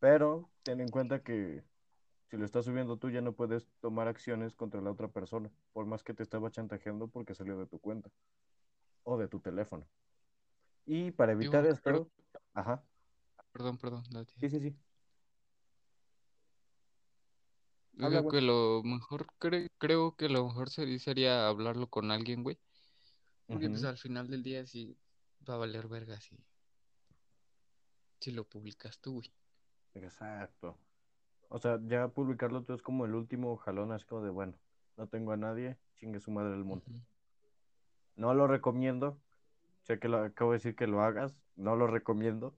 [0.00, 1.64] Pero ten en cuenta que
[2.30, 5.86] si lo estás subiendo tú, ya no puedes tomar acciones contra la otra persona, por
[5.86, 8.10] más que te estaba chantajeando porque salió de tu cuenta
[9.04, 9.86] o de tu teléfono.
[10.86, 12.10] Y para Digo, evitar esto, creo-
[12.54, 12.82] ajá,
[13.52, 14.02] Perdón, perdón,
[14.40, 14.76] sí, sí, sí.
[18.00, 22.42] Habla, creo que lo mejor, cre- creo que lo mejor sería, sería hablarlo con alguien,
[22.42, 22.58] güey.
[23.46, 23.88] Porque pues Ujú.
[23.90, 24.96] al final del día sí
[25.48, 26.38] va a valer verga si,
[28.20, 29.30] si lo publicas tú, güey.
[29.94, 30.78] Exacto.
[31.50, 34.54] O sea, ya publicarlo tú es como el último jalón, así como de, bueno,
[34.96, 36.86] no tengo a nadie, chingue su madre el mundo.
[38.16, 39.20] No lo recomiendo.
[39.82, 41.34] Sé que lo acabo de decir que lo hagas.
[41.56, 42.56] No lo recomiendo.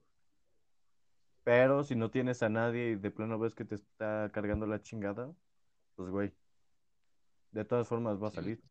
[1.43, 4.81] Pero si no tienes a nadie y de plano ves que te está cargando la
[4.81, 5.33] chingada,
[5.95, 6.33] pues güey.
[7.51, 8.35] De todas formas va a Sí.
[8.37, 8.63] salir.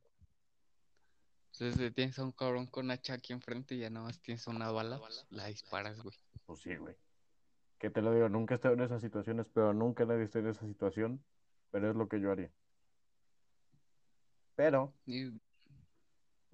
[1.52, 4.46] Entonces si tienes a un cabrón con hacha aquí enfrente y ya nada más tienes
[4.48, 6.16] una bala, pues, la disparas, güey.
[6.46, 6.96] Pues sí, güey.
[7.78, 10.48] Que te lo digo, nunca he estado en esas situaciones, pero nunca nadie está en
[10.48, 11.24] esa situación.
[11.70, 12.50] Pero es lo que yo haría.
[14.56, 15.30] Pero Y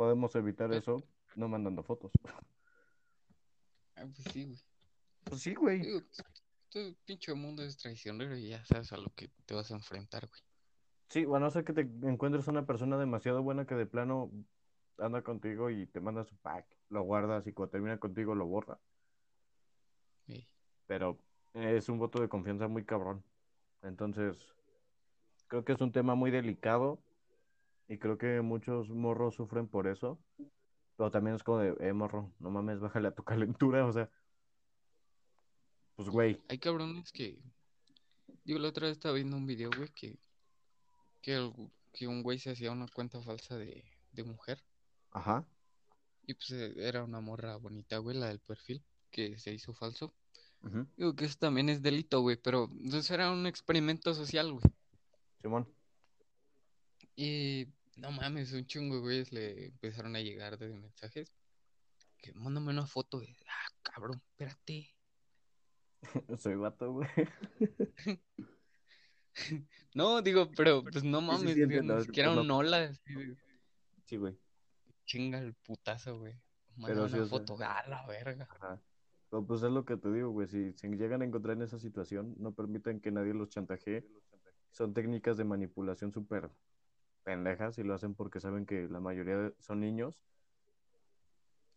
[0.01, 2.11] podemos evitar Pero- eso no mandando fotos.
[3.97, 4.59] ah, pues sí, güey.
[5.25, 5.81] Pues sí, güey.
[5.83, 6.01] Digo,
[6.71, 10.27] todo pinche mundo es traicionero y ya sabes a lo que te vas a enfrentar,
[10.27, 10.41] güey.
[11.11, 14.31] Sí, bueno, a no ser que te encuentres una persona demasiado buena que de plano
[14.97, 18.81] anda contigo y te manda su pack, lo guardas y cuando termina contigo lo borra.
[20.29, 20.49] Ey.
[20.87, 21.19] Pero
[21.53, 23.23] es un voto de confianza muy cabrón.
[23.83, 24.39] Entonces,
[25.47, 27.03] creo que es un tema muy delicado
[27.91, 30.19] y creo que muchos morros sufren por eso.
[30.97, 34.09] Pero también es como de, eh, morro, no mames, bájale a tu calentura, o sea,
[35.97, 37.39] pues güey, Hay cabrones que.
[38.45, 40.17] Digo, la otra vez estaba viendo un video, güey, que.
[41.21, 41.53] Que, el-
[41.93, 44.63] que un güey se hacía una cuenta falsa de, de mujer.
[45.11, 45.45] ajá,
[46.27, 50.15] Y pues eh, era una morra bonita, güey, la del perfil, que se hizo falso.
[50.63, 54.63] ujú, Digo que eso también es delito, güey, pero entonces era un experimento social, güey.
[55.43, 55.67] Simón.
[57.17, 57.67] Y
[58.01, 61.33] no mames, un chingo, güey, le empezaron a llegar de mensajes.
[62.19, 64.95] Que mándame una foto ah, cabrón, espérate.
[66.39, 67.09] Soy vato, güey.
[69.95, 72.93] No, digo, pero pues no Sí, sí, mames, sí, digo, entiendo, ni siquiera un hola,
[74.05, 74.37] Sí, güey.
[75.07, 76.35] chinga el putazo, güey.
[76.85, 78.49] Pero Mándame sí, una o sea, foto, a la verga.
[78.51, 78.83] Ajá.
[79.31, 80.49] Pero pues es lo que te digo, güey.
[80.49, 84.05] Si se llegan a encontrar en esa situación, no permitan que nadie los chantajee.
[84.73, 86.51] Son técnicas de manipulación súper
[87.25, 90.21] pendejas y lo hacen porque saben que la mayoría de- son niños.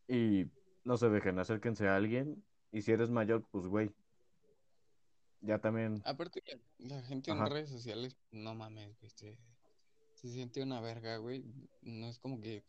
[0.07, 0.45] Y
[0.83, 2.43] no se dejen, acérquense a alguien.
[2.71, 3.91] Y si eres mayor, pues güey.
[5.41, 6.01] Ya también.
[6.05, 6.41] Aparte,
[6.79, 9.37] la gente en redes sociales, no mames, güey, se,
[10.13, 11.43] se siente una verga, güey.
[11.81, 12.63] No es como que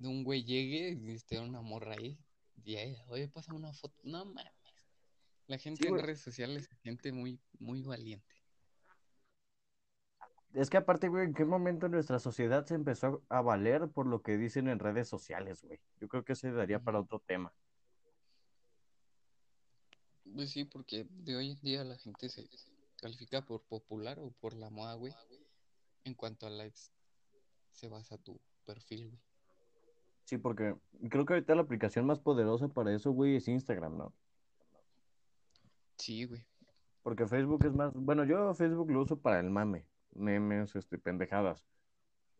[0.00, 2.18] un güey llegue y esté una morra ahí.
[2.64, 4.00] Y ahí, oye, pasa una foto.
[4.04, 4.52] No mames.
[5.46, 8.34] La gente Sí, en redes sociales se siente muy, muy valiente.
[10.56, 14.22] Es que aparte, güey, ¿en qué momento nuestra sociedad se empezó a valer por lo
[14.22, 15.78] que dicen en redes sociales, güey?
[16.00, 17.52] Yo creo que se daría para otro tema.
[20.34, 22.48] Pues sí, porque de hoy en día la gente se
[22.96, 25.12] califica por popular o por la moda, güey.
[26.04, 26.90] En cuanto a likes,
[27.72, 29.20] se basa tu perfil, güey.
[30.24, 30.74] Sí, porque
[31.10, 34.14] creo que ahorita la aplicación más poderosa para eso, güey, es Instagram, ¿no?
[35.98, 36.46] Sí, güey.
[37.02, 41.66] Porque Facebook es más, bueno, yo Facebook lo uso para el mame, memes, este, pendejadas.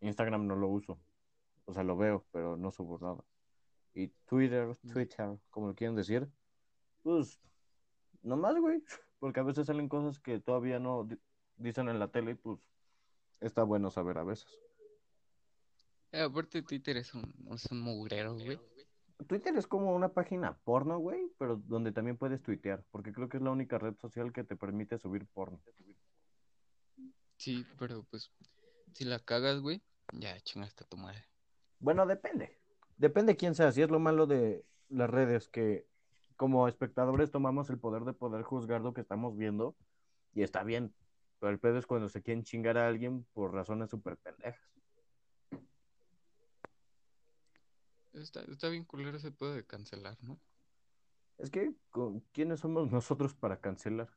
[0.00, 0.98] Instagram no lo uso.
[1.64, 3.24] O sea, lo veo, pero no subo nada.
[3.94, 6.28] Y Twitter, Twitter, como lo quieren decir,
[7.02, 7.40] pues,
[8.22, 8.82] nomás, güey.
[9.18, 11.18] Porque a veces salen cosas que todavía no di-
[11.56, 12.58] dicen en la tele y pues
[13.40, 14.46] está bueno saber a veces.
[16.12, 18.60] Eh, aparte Twitter es un, es un mugrero, güey.
[19.26, 23.38] Twitter es como una página porno, güey, pero donde también puedes tuitear, porque creo que
[23.38, 25.58] es la única red social que te permite subir porno.
[27.36, 28.30] Sí, pero pues
[28.94, 31.24] si la cagas, güey, ya chingaste a tu madre.
[31.78, 32.58] Bueno, depende.
[32.96, 33.72] Depende quién sea.
[33.72, 35.86] Si es lo malo de las redes, que
[36.36, 39.76] como espectadores tomamos el poder de poder juzgar lo que estamos viendo
[40.34, 40.94] y está bien.
[41.38, 44.60] Pero el pedo es cuando se quieren chingar a alguien por razones súper pendejas.
[48.14, 50.40] Está, está bien culero ese pedo de cancelar, ¿no?
[51.36, 54.08] Es que, ¿con- ¿quiénes somos nosotros para cancelar?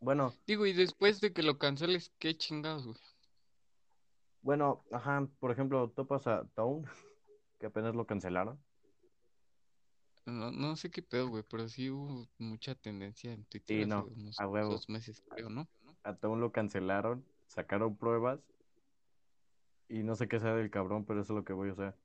[0.00, 2.96] Bueno, Digo, y después de que lo canceles, qué chingados, güey.
[4.42, 6.84] bueno, ajá, por ejemplo, topas a Town,
[7.58, 8.58] que apenas lo cancelaron.
[10.26, 13.86] No, no sé qué pedo, güey, pero sí hubo mucha tendencia en Twitter Sí, hace
[13.86, 14.70] no, unos a huevo.
[14.72, 15.68] dos meses, creo, ¿no?
[16.04, 18.40] A Town lo cancelaron, sacaron pruebas
[19.88, 21.96] y no sé qué sea del cabrón, pero eso es lo que voy, o sea,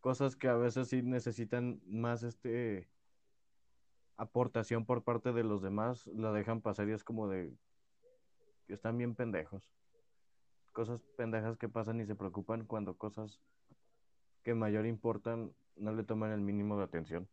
[0.00, 2.91] cosas que a veces sí necesitan más este
[4.22, 7.52] aportación por parte de los demás, la dejan pasar y es como de
[8.66, 9.62] que están bien pendejos.
[10.72, 13.40] Cosas pendejas que pasan y se preocupan cuando cosas
[14.42, 17.28] que mayor importan no le toman el mínimo de atención.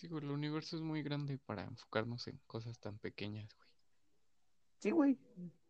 [0.00, 3.68] Digo, el universo es muy grande para enfocarnos en cosas tan pequeñas, güey.
[4.78, 5.18] Sí, güey,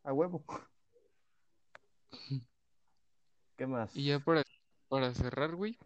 [0.02, 0.44] a huevo.
[3.56, 3.94] ¿Qué más?
[3.94, 4.42] Y ya para,
[4.88, 5.78] para cerrar, güey,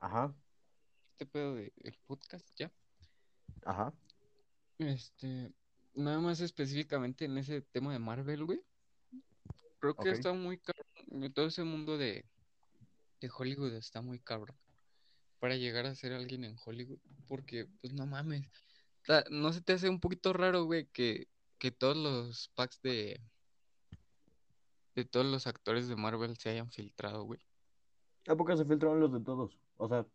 [0.00, 0.34] Ajá,
[1.12, 2.70] este pedo de el podcast, ya.
[3.64, 3.92] Ajá.
[4.78, 5.52] Este,
[5.94, 8.62] nada más específicamente en ese tema de Marvel, güey.
[9.78, 11.32] Creo que está muy cabrón.
[11.32, 12.24] Todo ese mundo de,
[13.20, 14.56] de Hollywood está muy cabrón.
[15.38, 16.98] Para llegar a ser alguien en Hollywood.
[17.28, 18.48] Porque, pues no mames.
[19.30, 23.20] ¿No se te hace un poquito raro, güey, que, que todos los packs de,
[24.94, 27.40] de todos los actores de Marvel se hayan filtrado, güey?
[28.26, 29.58] ¿A poco se filtraron los de todos?
[29.76, 30.06] O sea,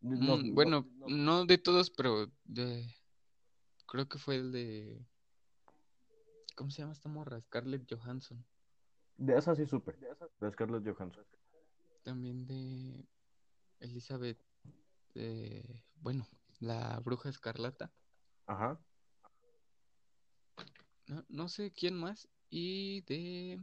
[0.00, 2.94] no- Mm, no- bueno, no- no de todos, pero de...
[3.86, 5.04] Creo que fue el de...
[6.56, 7.40] ¿Cómo se llama esta morra?
[7.40, 8.44] Scarlett Johansson.
[9.16, 9.92] de esa sí supe,
[10.40, 11.24] de Scarlett Johansson.
[12.02, 13.04] También de
[13.80, 14.38] Elizabeth,
[15.14, 16.26] eh, bueno,
[16.60, 17.92] la bruja escarlata.
[18.46, 18.78] Ajá.
[21.06, 22.28] No, no sé quién más.
[22.50, 23.60] Y de...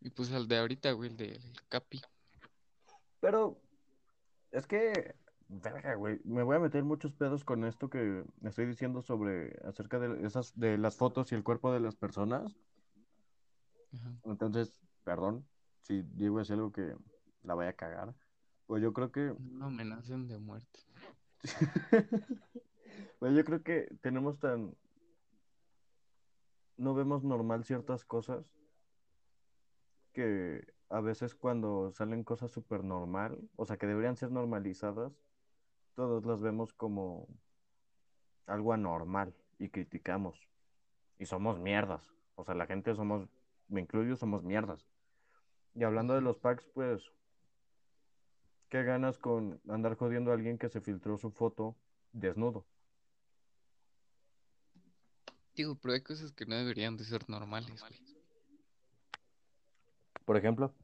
[0.00, 2.00] Y pues al de ahorita, güey, el del Capi.
[3.20, 3.60] Pero
[4.52, 5.14] es que
[5.48, 9.98] verga, güey, me voy a meter muchos pedos con esto que estoy diciendo sobre acerca
[9.98, 12.56] de esas de las fotos y el cuerpo de las personas.
[13.92, 14.12] Ajá.
[14.24, 15.46] Entonces, perdón
[15.88, 16.94] si digo es algo que
[17.42, 18.14] la vaya a cagar.
[18.66, 20.80] Pues yo creo que No amenacen de muerte.
[23.18, 24.76] pues yo creo que tenemos tan
[26.76, 28.52] no vemos normal ciertas cosas
[30.12, 35.12] que a veces cuando salen cosas súper normal, o sea, que deberían ser normalizadas,
[35.94, 37.28] todos las vemos como
[38.46, 40.48] algo anormal y criticamos.
[41.18, 42.14] Y somos mierdas.
[42.36, 43.28] O sea, la gente somos,
[43.68, 44.86] me incluyo, somos mierdas.
[45.74, 47.02] Y hablando de los packs, pues,
[48.68, 51.76] ¿qué ganas con andar jodiendo a alguien que se filtró su foto
[52.12, 52.64] desnudo?
[55.54, 57.84] Digo, pero hay cosas que no deberían de ser normales.
[60.28, 60.74] Por ejemplo,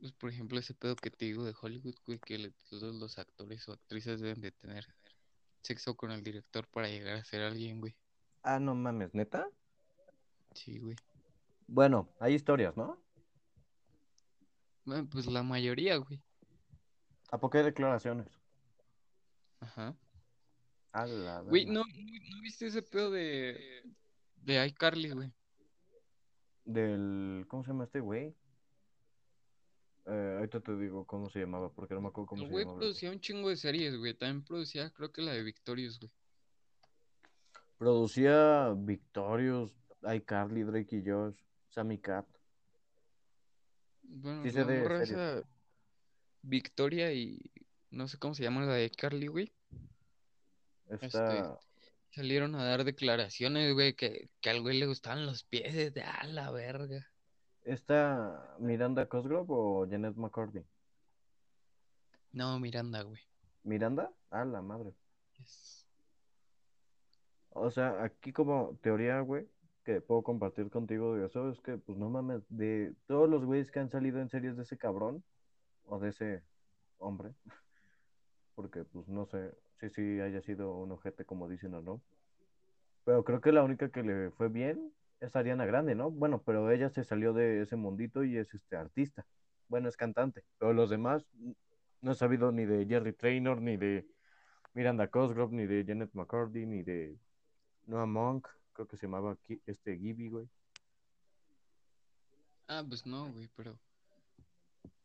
[0.00, 3.18] Pues, por ejemplo, ese pedo que te digo de Hollywood, güey, que le- todos los
[3.20, 4.84] actores o actrices deben de tener
[5.62, 7.94] sexo con el director para llegar a ser alguien, güey.
[8.42, 9.48] ah, no mames, neta.
[10.54, 10.96] Sí, güey.
[11.68, 13.00] Bueno, hay historias, ¿no?
[14.84, 16.20] Bueno, pues la mayoría, güey.
[17.30, 18.26] ¿A poco hay declaraciones?
[19.60, 19.96] Ajá.
[20.92, 21.80] A la Güey, verga.
[21.80, 23.84] ¿no, no, no viste ese pedo de,
[24.36, 25.32] de iCarly, güey?
[26.68, 28.36] Del, ¿cómo se llama este güey?
[30.04, 32.64] Eh, ahorita te digo cómo se llamaba, porque no me acuerdo cómo El se güey
[32.64, 32.78] llamaba.
[32.78, 34.12] producía un chingo de series, güey.
[34.12, 36.12] También producía, creo que la de Victorious, güey.
[37.78, 39.74] Producía Victorious,
[40.14, 41.38] iCarly, Drake y Josh,
[41.70, 42.26] Sammy Cat.
[44.02, 45.42] Bueno, Sí la esa
[46.42, 47.50] Victoria y
[47.90, 49.52] no sé cómo se llama la de iCarly, güey.
[51.00, 51.58] Está,
[52.10, 56.24] Salieron a dar declaraciones, güey, que, que al güey le gustaban los pies de a
[56.26, 57.06] la verga.
[57.64, 60.64] está Miranda Cosgrove o Janet McCordy.
[62.32, 63.20] No, Miranda, güey.
[63.62, 64.10] ¿Miranda?
[64.30, 64.92] A la madre.
[67.50, 69.48] O sea, aquí como teoría, güey,
[69.84, 73.70] que puedo compartir contigo de eso, es que, pues no mames, de todos los güeyes
[73.70, 75.24] que han salido en series de ese cabrón,
[75.86, 76.42] o de ese
[76.98, 77.34] hombre,
[78.54, 82.00] porque pues no sé si sí haya sido un ojete como dicen o no,
[83.04, 86.10] pero creo que la única que le fue bien es Ariana Grande, ¿no?
[86.10, 89.26] Bueno, pero ella se salió de ese mundito y es este artista,
[89.68, 91.26] bueno, es cantante, pero los demás
[92.00, 94.06] no he sabido ni de Jerry Traynor, ni de
[94.74, 97.16] Miranda Cosgrove, ni de Janet McCurdy, ni de
[97.86, 100.48] Noah Monk, creo que se llamaba Ki- este Gibby, güey.
[102.68, 103.78] Ah, pues no, güey, pero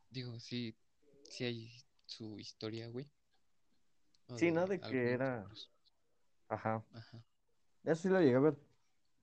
[0.10, 0.76] digo, sí,
[1.30, 1.72] sí hay
[2.06, 3.10] su historia, güey.
[4.36, 4.66] Sí, ¿no?
[4.68, 5.72] De que era- otros.
[6.50, 7.24] Ajá, Ajá.
[7.84, 8.58] eso sí lo llegué a ver.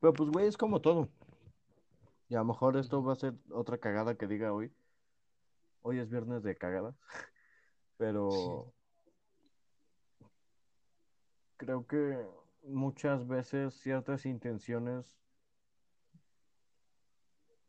[0.00, 1.08] Pero pues, güey, es como todo.
[2.28, 4.72] Y a lo mejor esto va a ser otra cagada que diga hoy.
[5.82, 6.94] Hoy es viernes de cagadas.
[7.96, 8.72] Pero
[11.56, 12.26] creo que
[12.62, 15.18] muchas veces ciertas intenciones,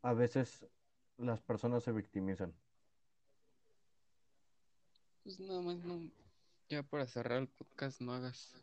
[0.02, 0.66] a veces
[1.18, 2.54] las personas se victimizan.
[5.22, 6.00] Pues nada más no,
[6.72, 8.56] ya para cerrar el podcast, no hagas,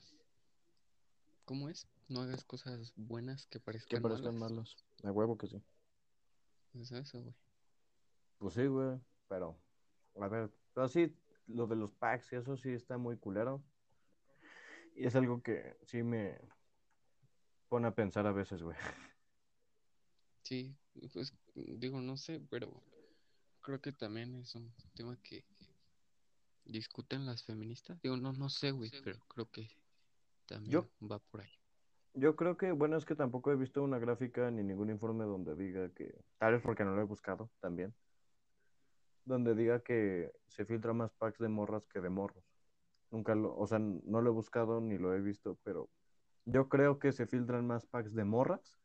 [1.46, 1.88] ¿cómo es?
[2.08, 4.50] No hagas cosas buenas que Que parezcan parezcan malas.
[4.52, 4.78] malos.
[5.04, 5.62] A huevo que sí.
[6.74, 7.36] Es eso, güey.
[8.40, 9.60] Pues sí, güey, pero
[10.20, 13.62] a ver, pero sí, lo de los packs eso sí está muy culero.
[14.96, 16.42] Y es algo que sí me
[17.70, 18.76] pone a pensar a veces, güey.
[20.42, 20.76] Sí,
[21.14, 22.82] pues digo, no sé, pero
[23.62, 25.46] creo que también es un tema que
[26.72, 28.02] discuten las feministas.
[28.02, 29.70] Digo, no, no sé, güey, pero creo que
[30.46, 31.52] también Yo- va por ahí.
[32.16, 35.56] Yo creo que, bueno, es que tampoco he visto una gráfica ni ningún informe donde
[35.56, 37.94] diga que, tal vez porque no lo he buscado también,
[39.26, 42.44] donde diga que se filtra más packs de morras que de morros.
[43.12, 45.90] Nunca lo, o sea, no lo he buscado ni lo he visto, pero
[46.46, 48.80] yo creo que se filtran más packs de morras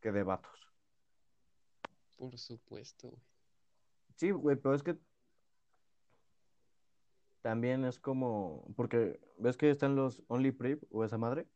[0.00, 0.72] que de vatos.
[2.16, 3.22] Por supuesto, güey.
[4.16, 4.96] Sí, güey, pero es que
[7.44, 11.46] también es como, porque ves que están los Only Prep o esa madre.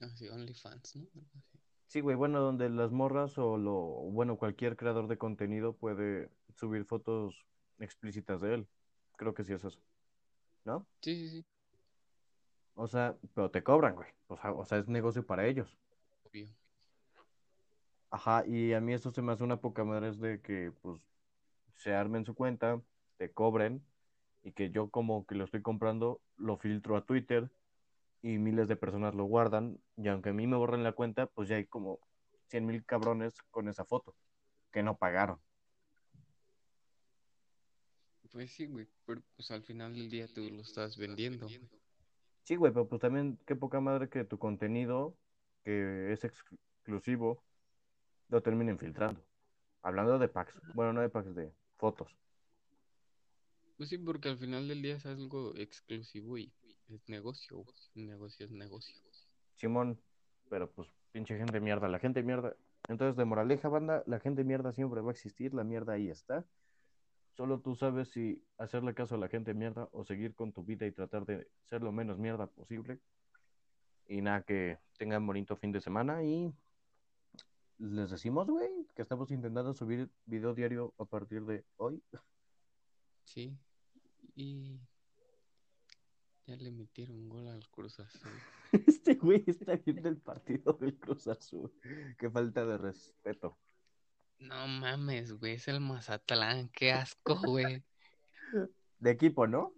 [0.00, 1.06] Así, OnlyFans, ¿no?
[1.88, 6.86] Sí, güey, bueno, donde las morras o lo, bueno, cualquier creador de contenido puede subir
[6.86, 7.46] fotos
[7.78, 8.68] explícitas de él.
[9.18, 9.78] Creo que sí es eso,
[10.64, 10.86] ¿no?
[11.02, 11.46] Sí, sí, sí,
[12.74, 14.08] O sea, pero te cobran, güey.
[14.28, 15.76] O sea, o sea, es negocio para ellos.
[16.24, 16.46] obvio.
[18.10, 21.00] Ajá, y a mí esto se me hace una poca madre es de que, pues,
[21.76, 22.82] se armen su cuenta,
[23.18, 23.84] te cobren,
[24.46, 27.50] y que yo como que lo estoy comprando, lo filtro a Twitter,
[28.22, 31.48] y miles de personas lo guardan, y aunque a mí me borren la cuenta, pues
[31.48, 31.98] ya hay como
[32.46, 34.14] 100 mil cabrones con esa foto,
[34.70, 35.40] que no pagaron.
[38.30, 41.48] Pues sí, güey, pero pues al final del día tú lo estás vendiendo.
[42.44, 45.16] Sí, güey, pero pues también qué poca madre que tu contenido,
[45.64, 47.42] que es exclusivo,
[48.28, 49.20] lo terminen filtrando.
[49.82, 52.16] Hablando de packs, bueno, no de packs, de fotos.
[53.76, 56.52] Pues sí, porque al final del día es algo exclusivo y
[56.88, 58.06] es negocio, güey.
[58.06, 58.96] Negocio es negocio.
[59.56, 60.00] Simón,
[60.48, 62.56] pero pues pinche gente mierda, la gente mierda.
[62.88, 66.46] Entonces, de moraleja, banda, la gente mierda siempre va a existir, la mierda ahí está.
[67.36, 70.86] Solo tú sabes si hacerle caso a la gente mierda o seguir con tu vida
[70.86, 73.00] y tratar de ser lo menos mierda posible.
[74.08, 76.50] Y nada, que tengan bonito fin de semana y
[77.78, 82.02] les decimos, güey, que estamos intentando subir video diario a partir de hoy.
[83.24, 83.58] Sí.
[84.34, 84.80] Y
[86.46, 88.30] ya le metieron gol al Cruz Azul.
[88.86, 91.72] Este güey está viendo el partido del Cruz Azul.
[92.18, 93.58] Qué falta de respeto.
[94.38, 97.82] No mames, güey, es el Mazatlán, qué asco, güey.
[98.98, 99.74] De equipo, ¿no?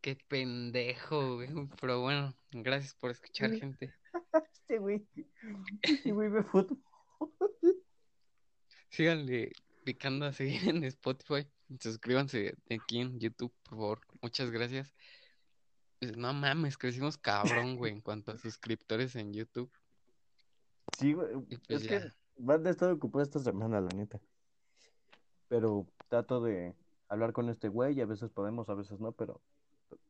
[0.00, 1.50] Qué pendejo, güey.
[1.80, 3.94] Pero bueno, gracias por escuchar, gente.
[4.52, 5.06] Este güey.
[5.82, 6.80] Este güey ve fútbol.
[8.88, 9.52] Síganle
[9.84, 11.46] picando a seguir en Spotify.
[11.78, 14.00] Suscríbanse aquí en YouTube, por favor.
[14.22, 14.92] Muchas gracias.
[16.00, 19.70] Pues, no mames, crecimos cabrón, güey, en cuanto a suscriptores en YouTube.
[20.98, 21.28] Sí, güey.
[21.42, 22.00] Pues es ya.
[22.00, 24.20] que van a estar ocupados esta semana, la neta.
[25.48, 26.74] Pero trato de
[27.08, 29.40] hablar con este güey y a veces podemos, a veces no, pero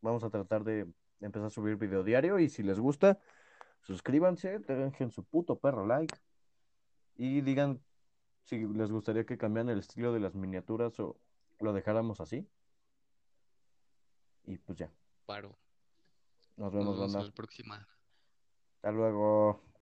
[0.01, 0.87] vamos a tratar de
[1.21, 3.19] empezar a subir video diario y si les gusta,
[3.83, 6.17] suscríbanse, dejen su puto perro like
[7.17, 7.81] y digan
[8.45, 11.19] si les gustaría que cambiaran el estilo de las miniaturas o
[11.61, 12.49] lo dejáramos así.
[14.45, 14.91] Y pues ya,
[15.27, 15.57] Paro.
[16.57, 17.29] nos Nos vemos, vemos banda.
[17.29, 17.89] la próxima.
[18.77, 19.63] Hasta luego.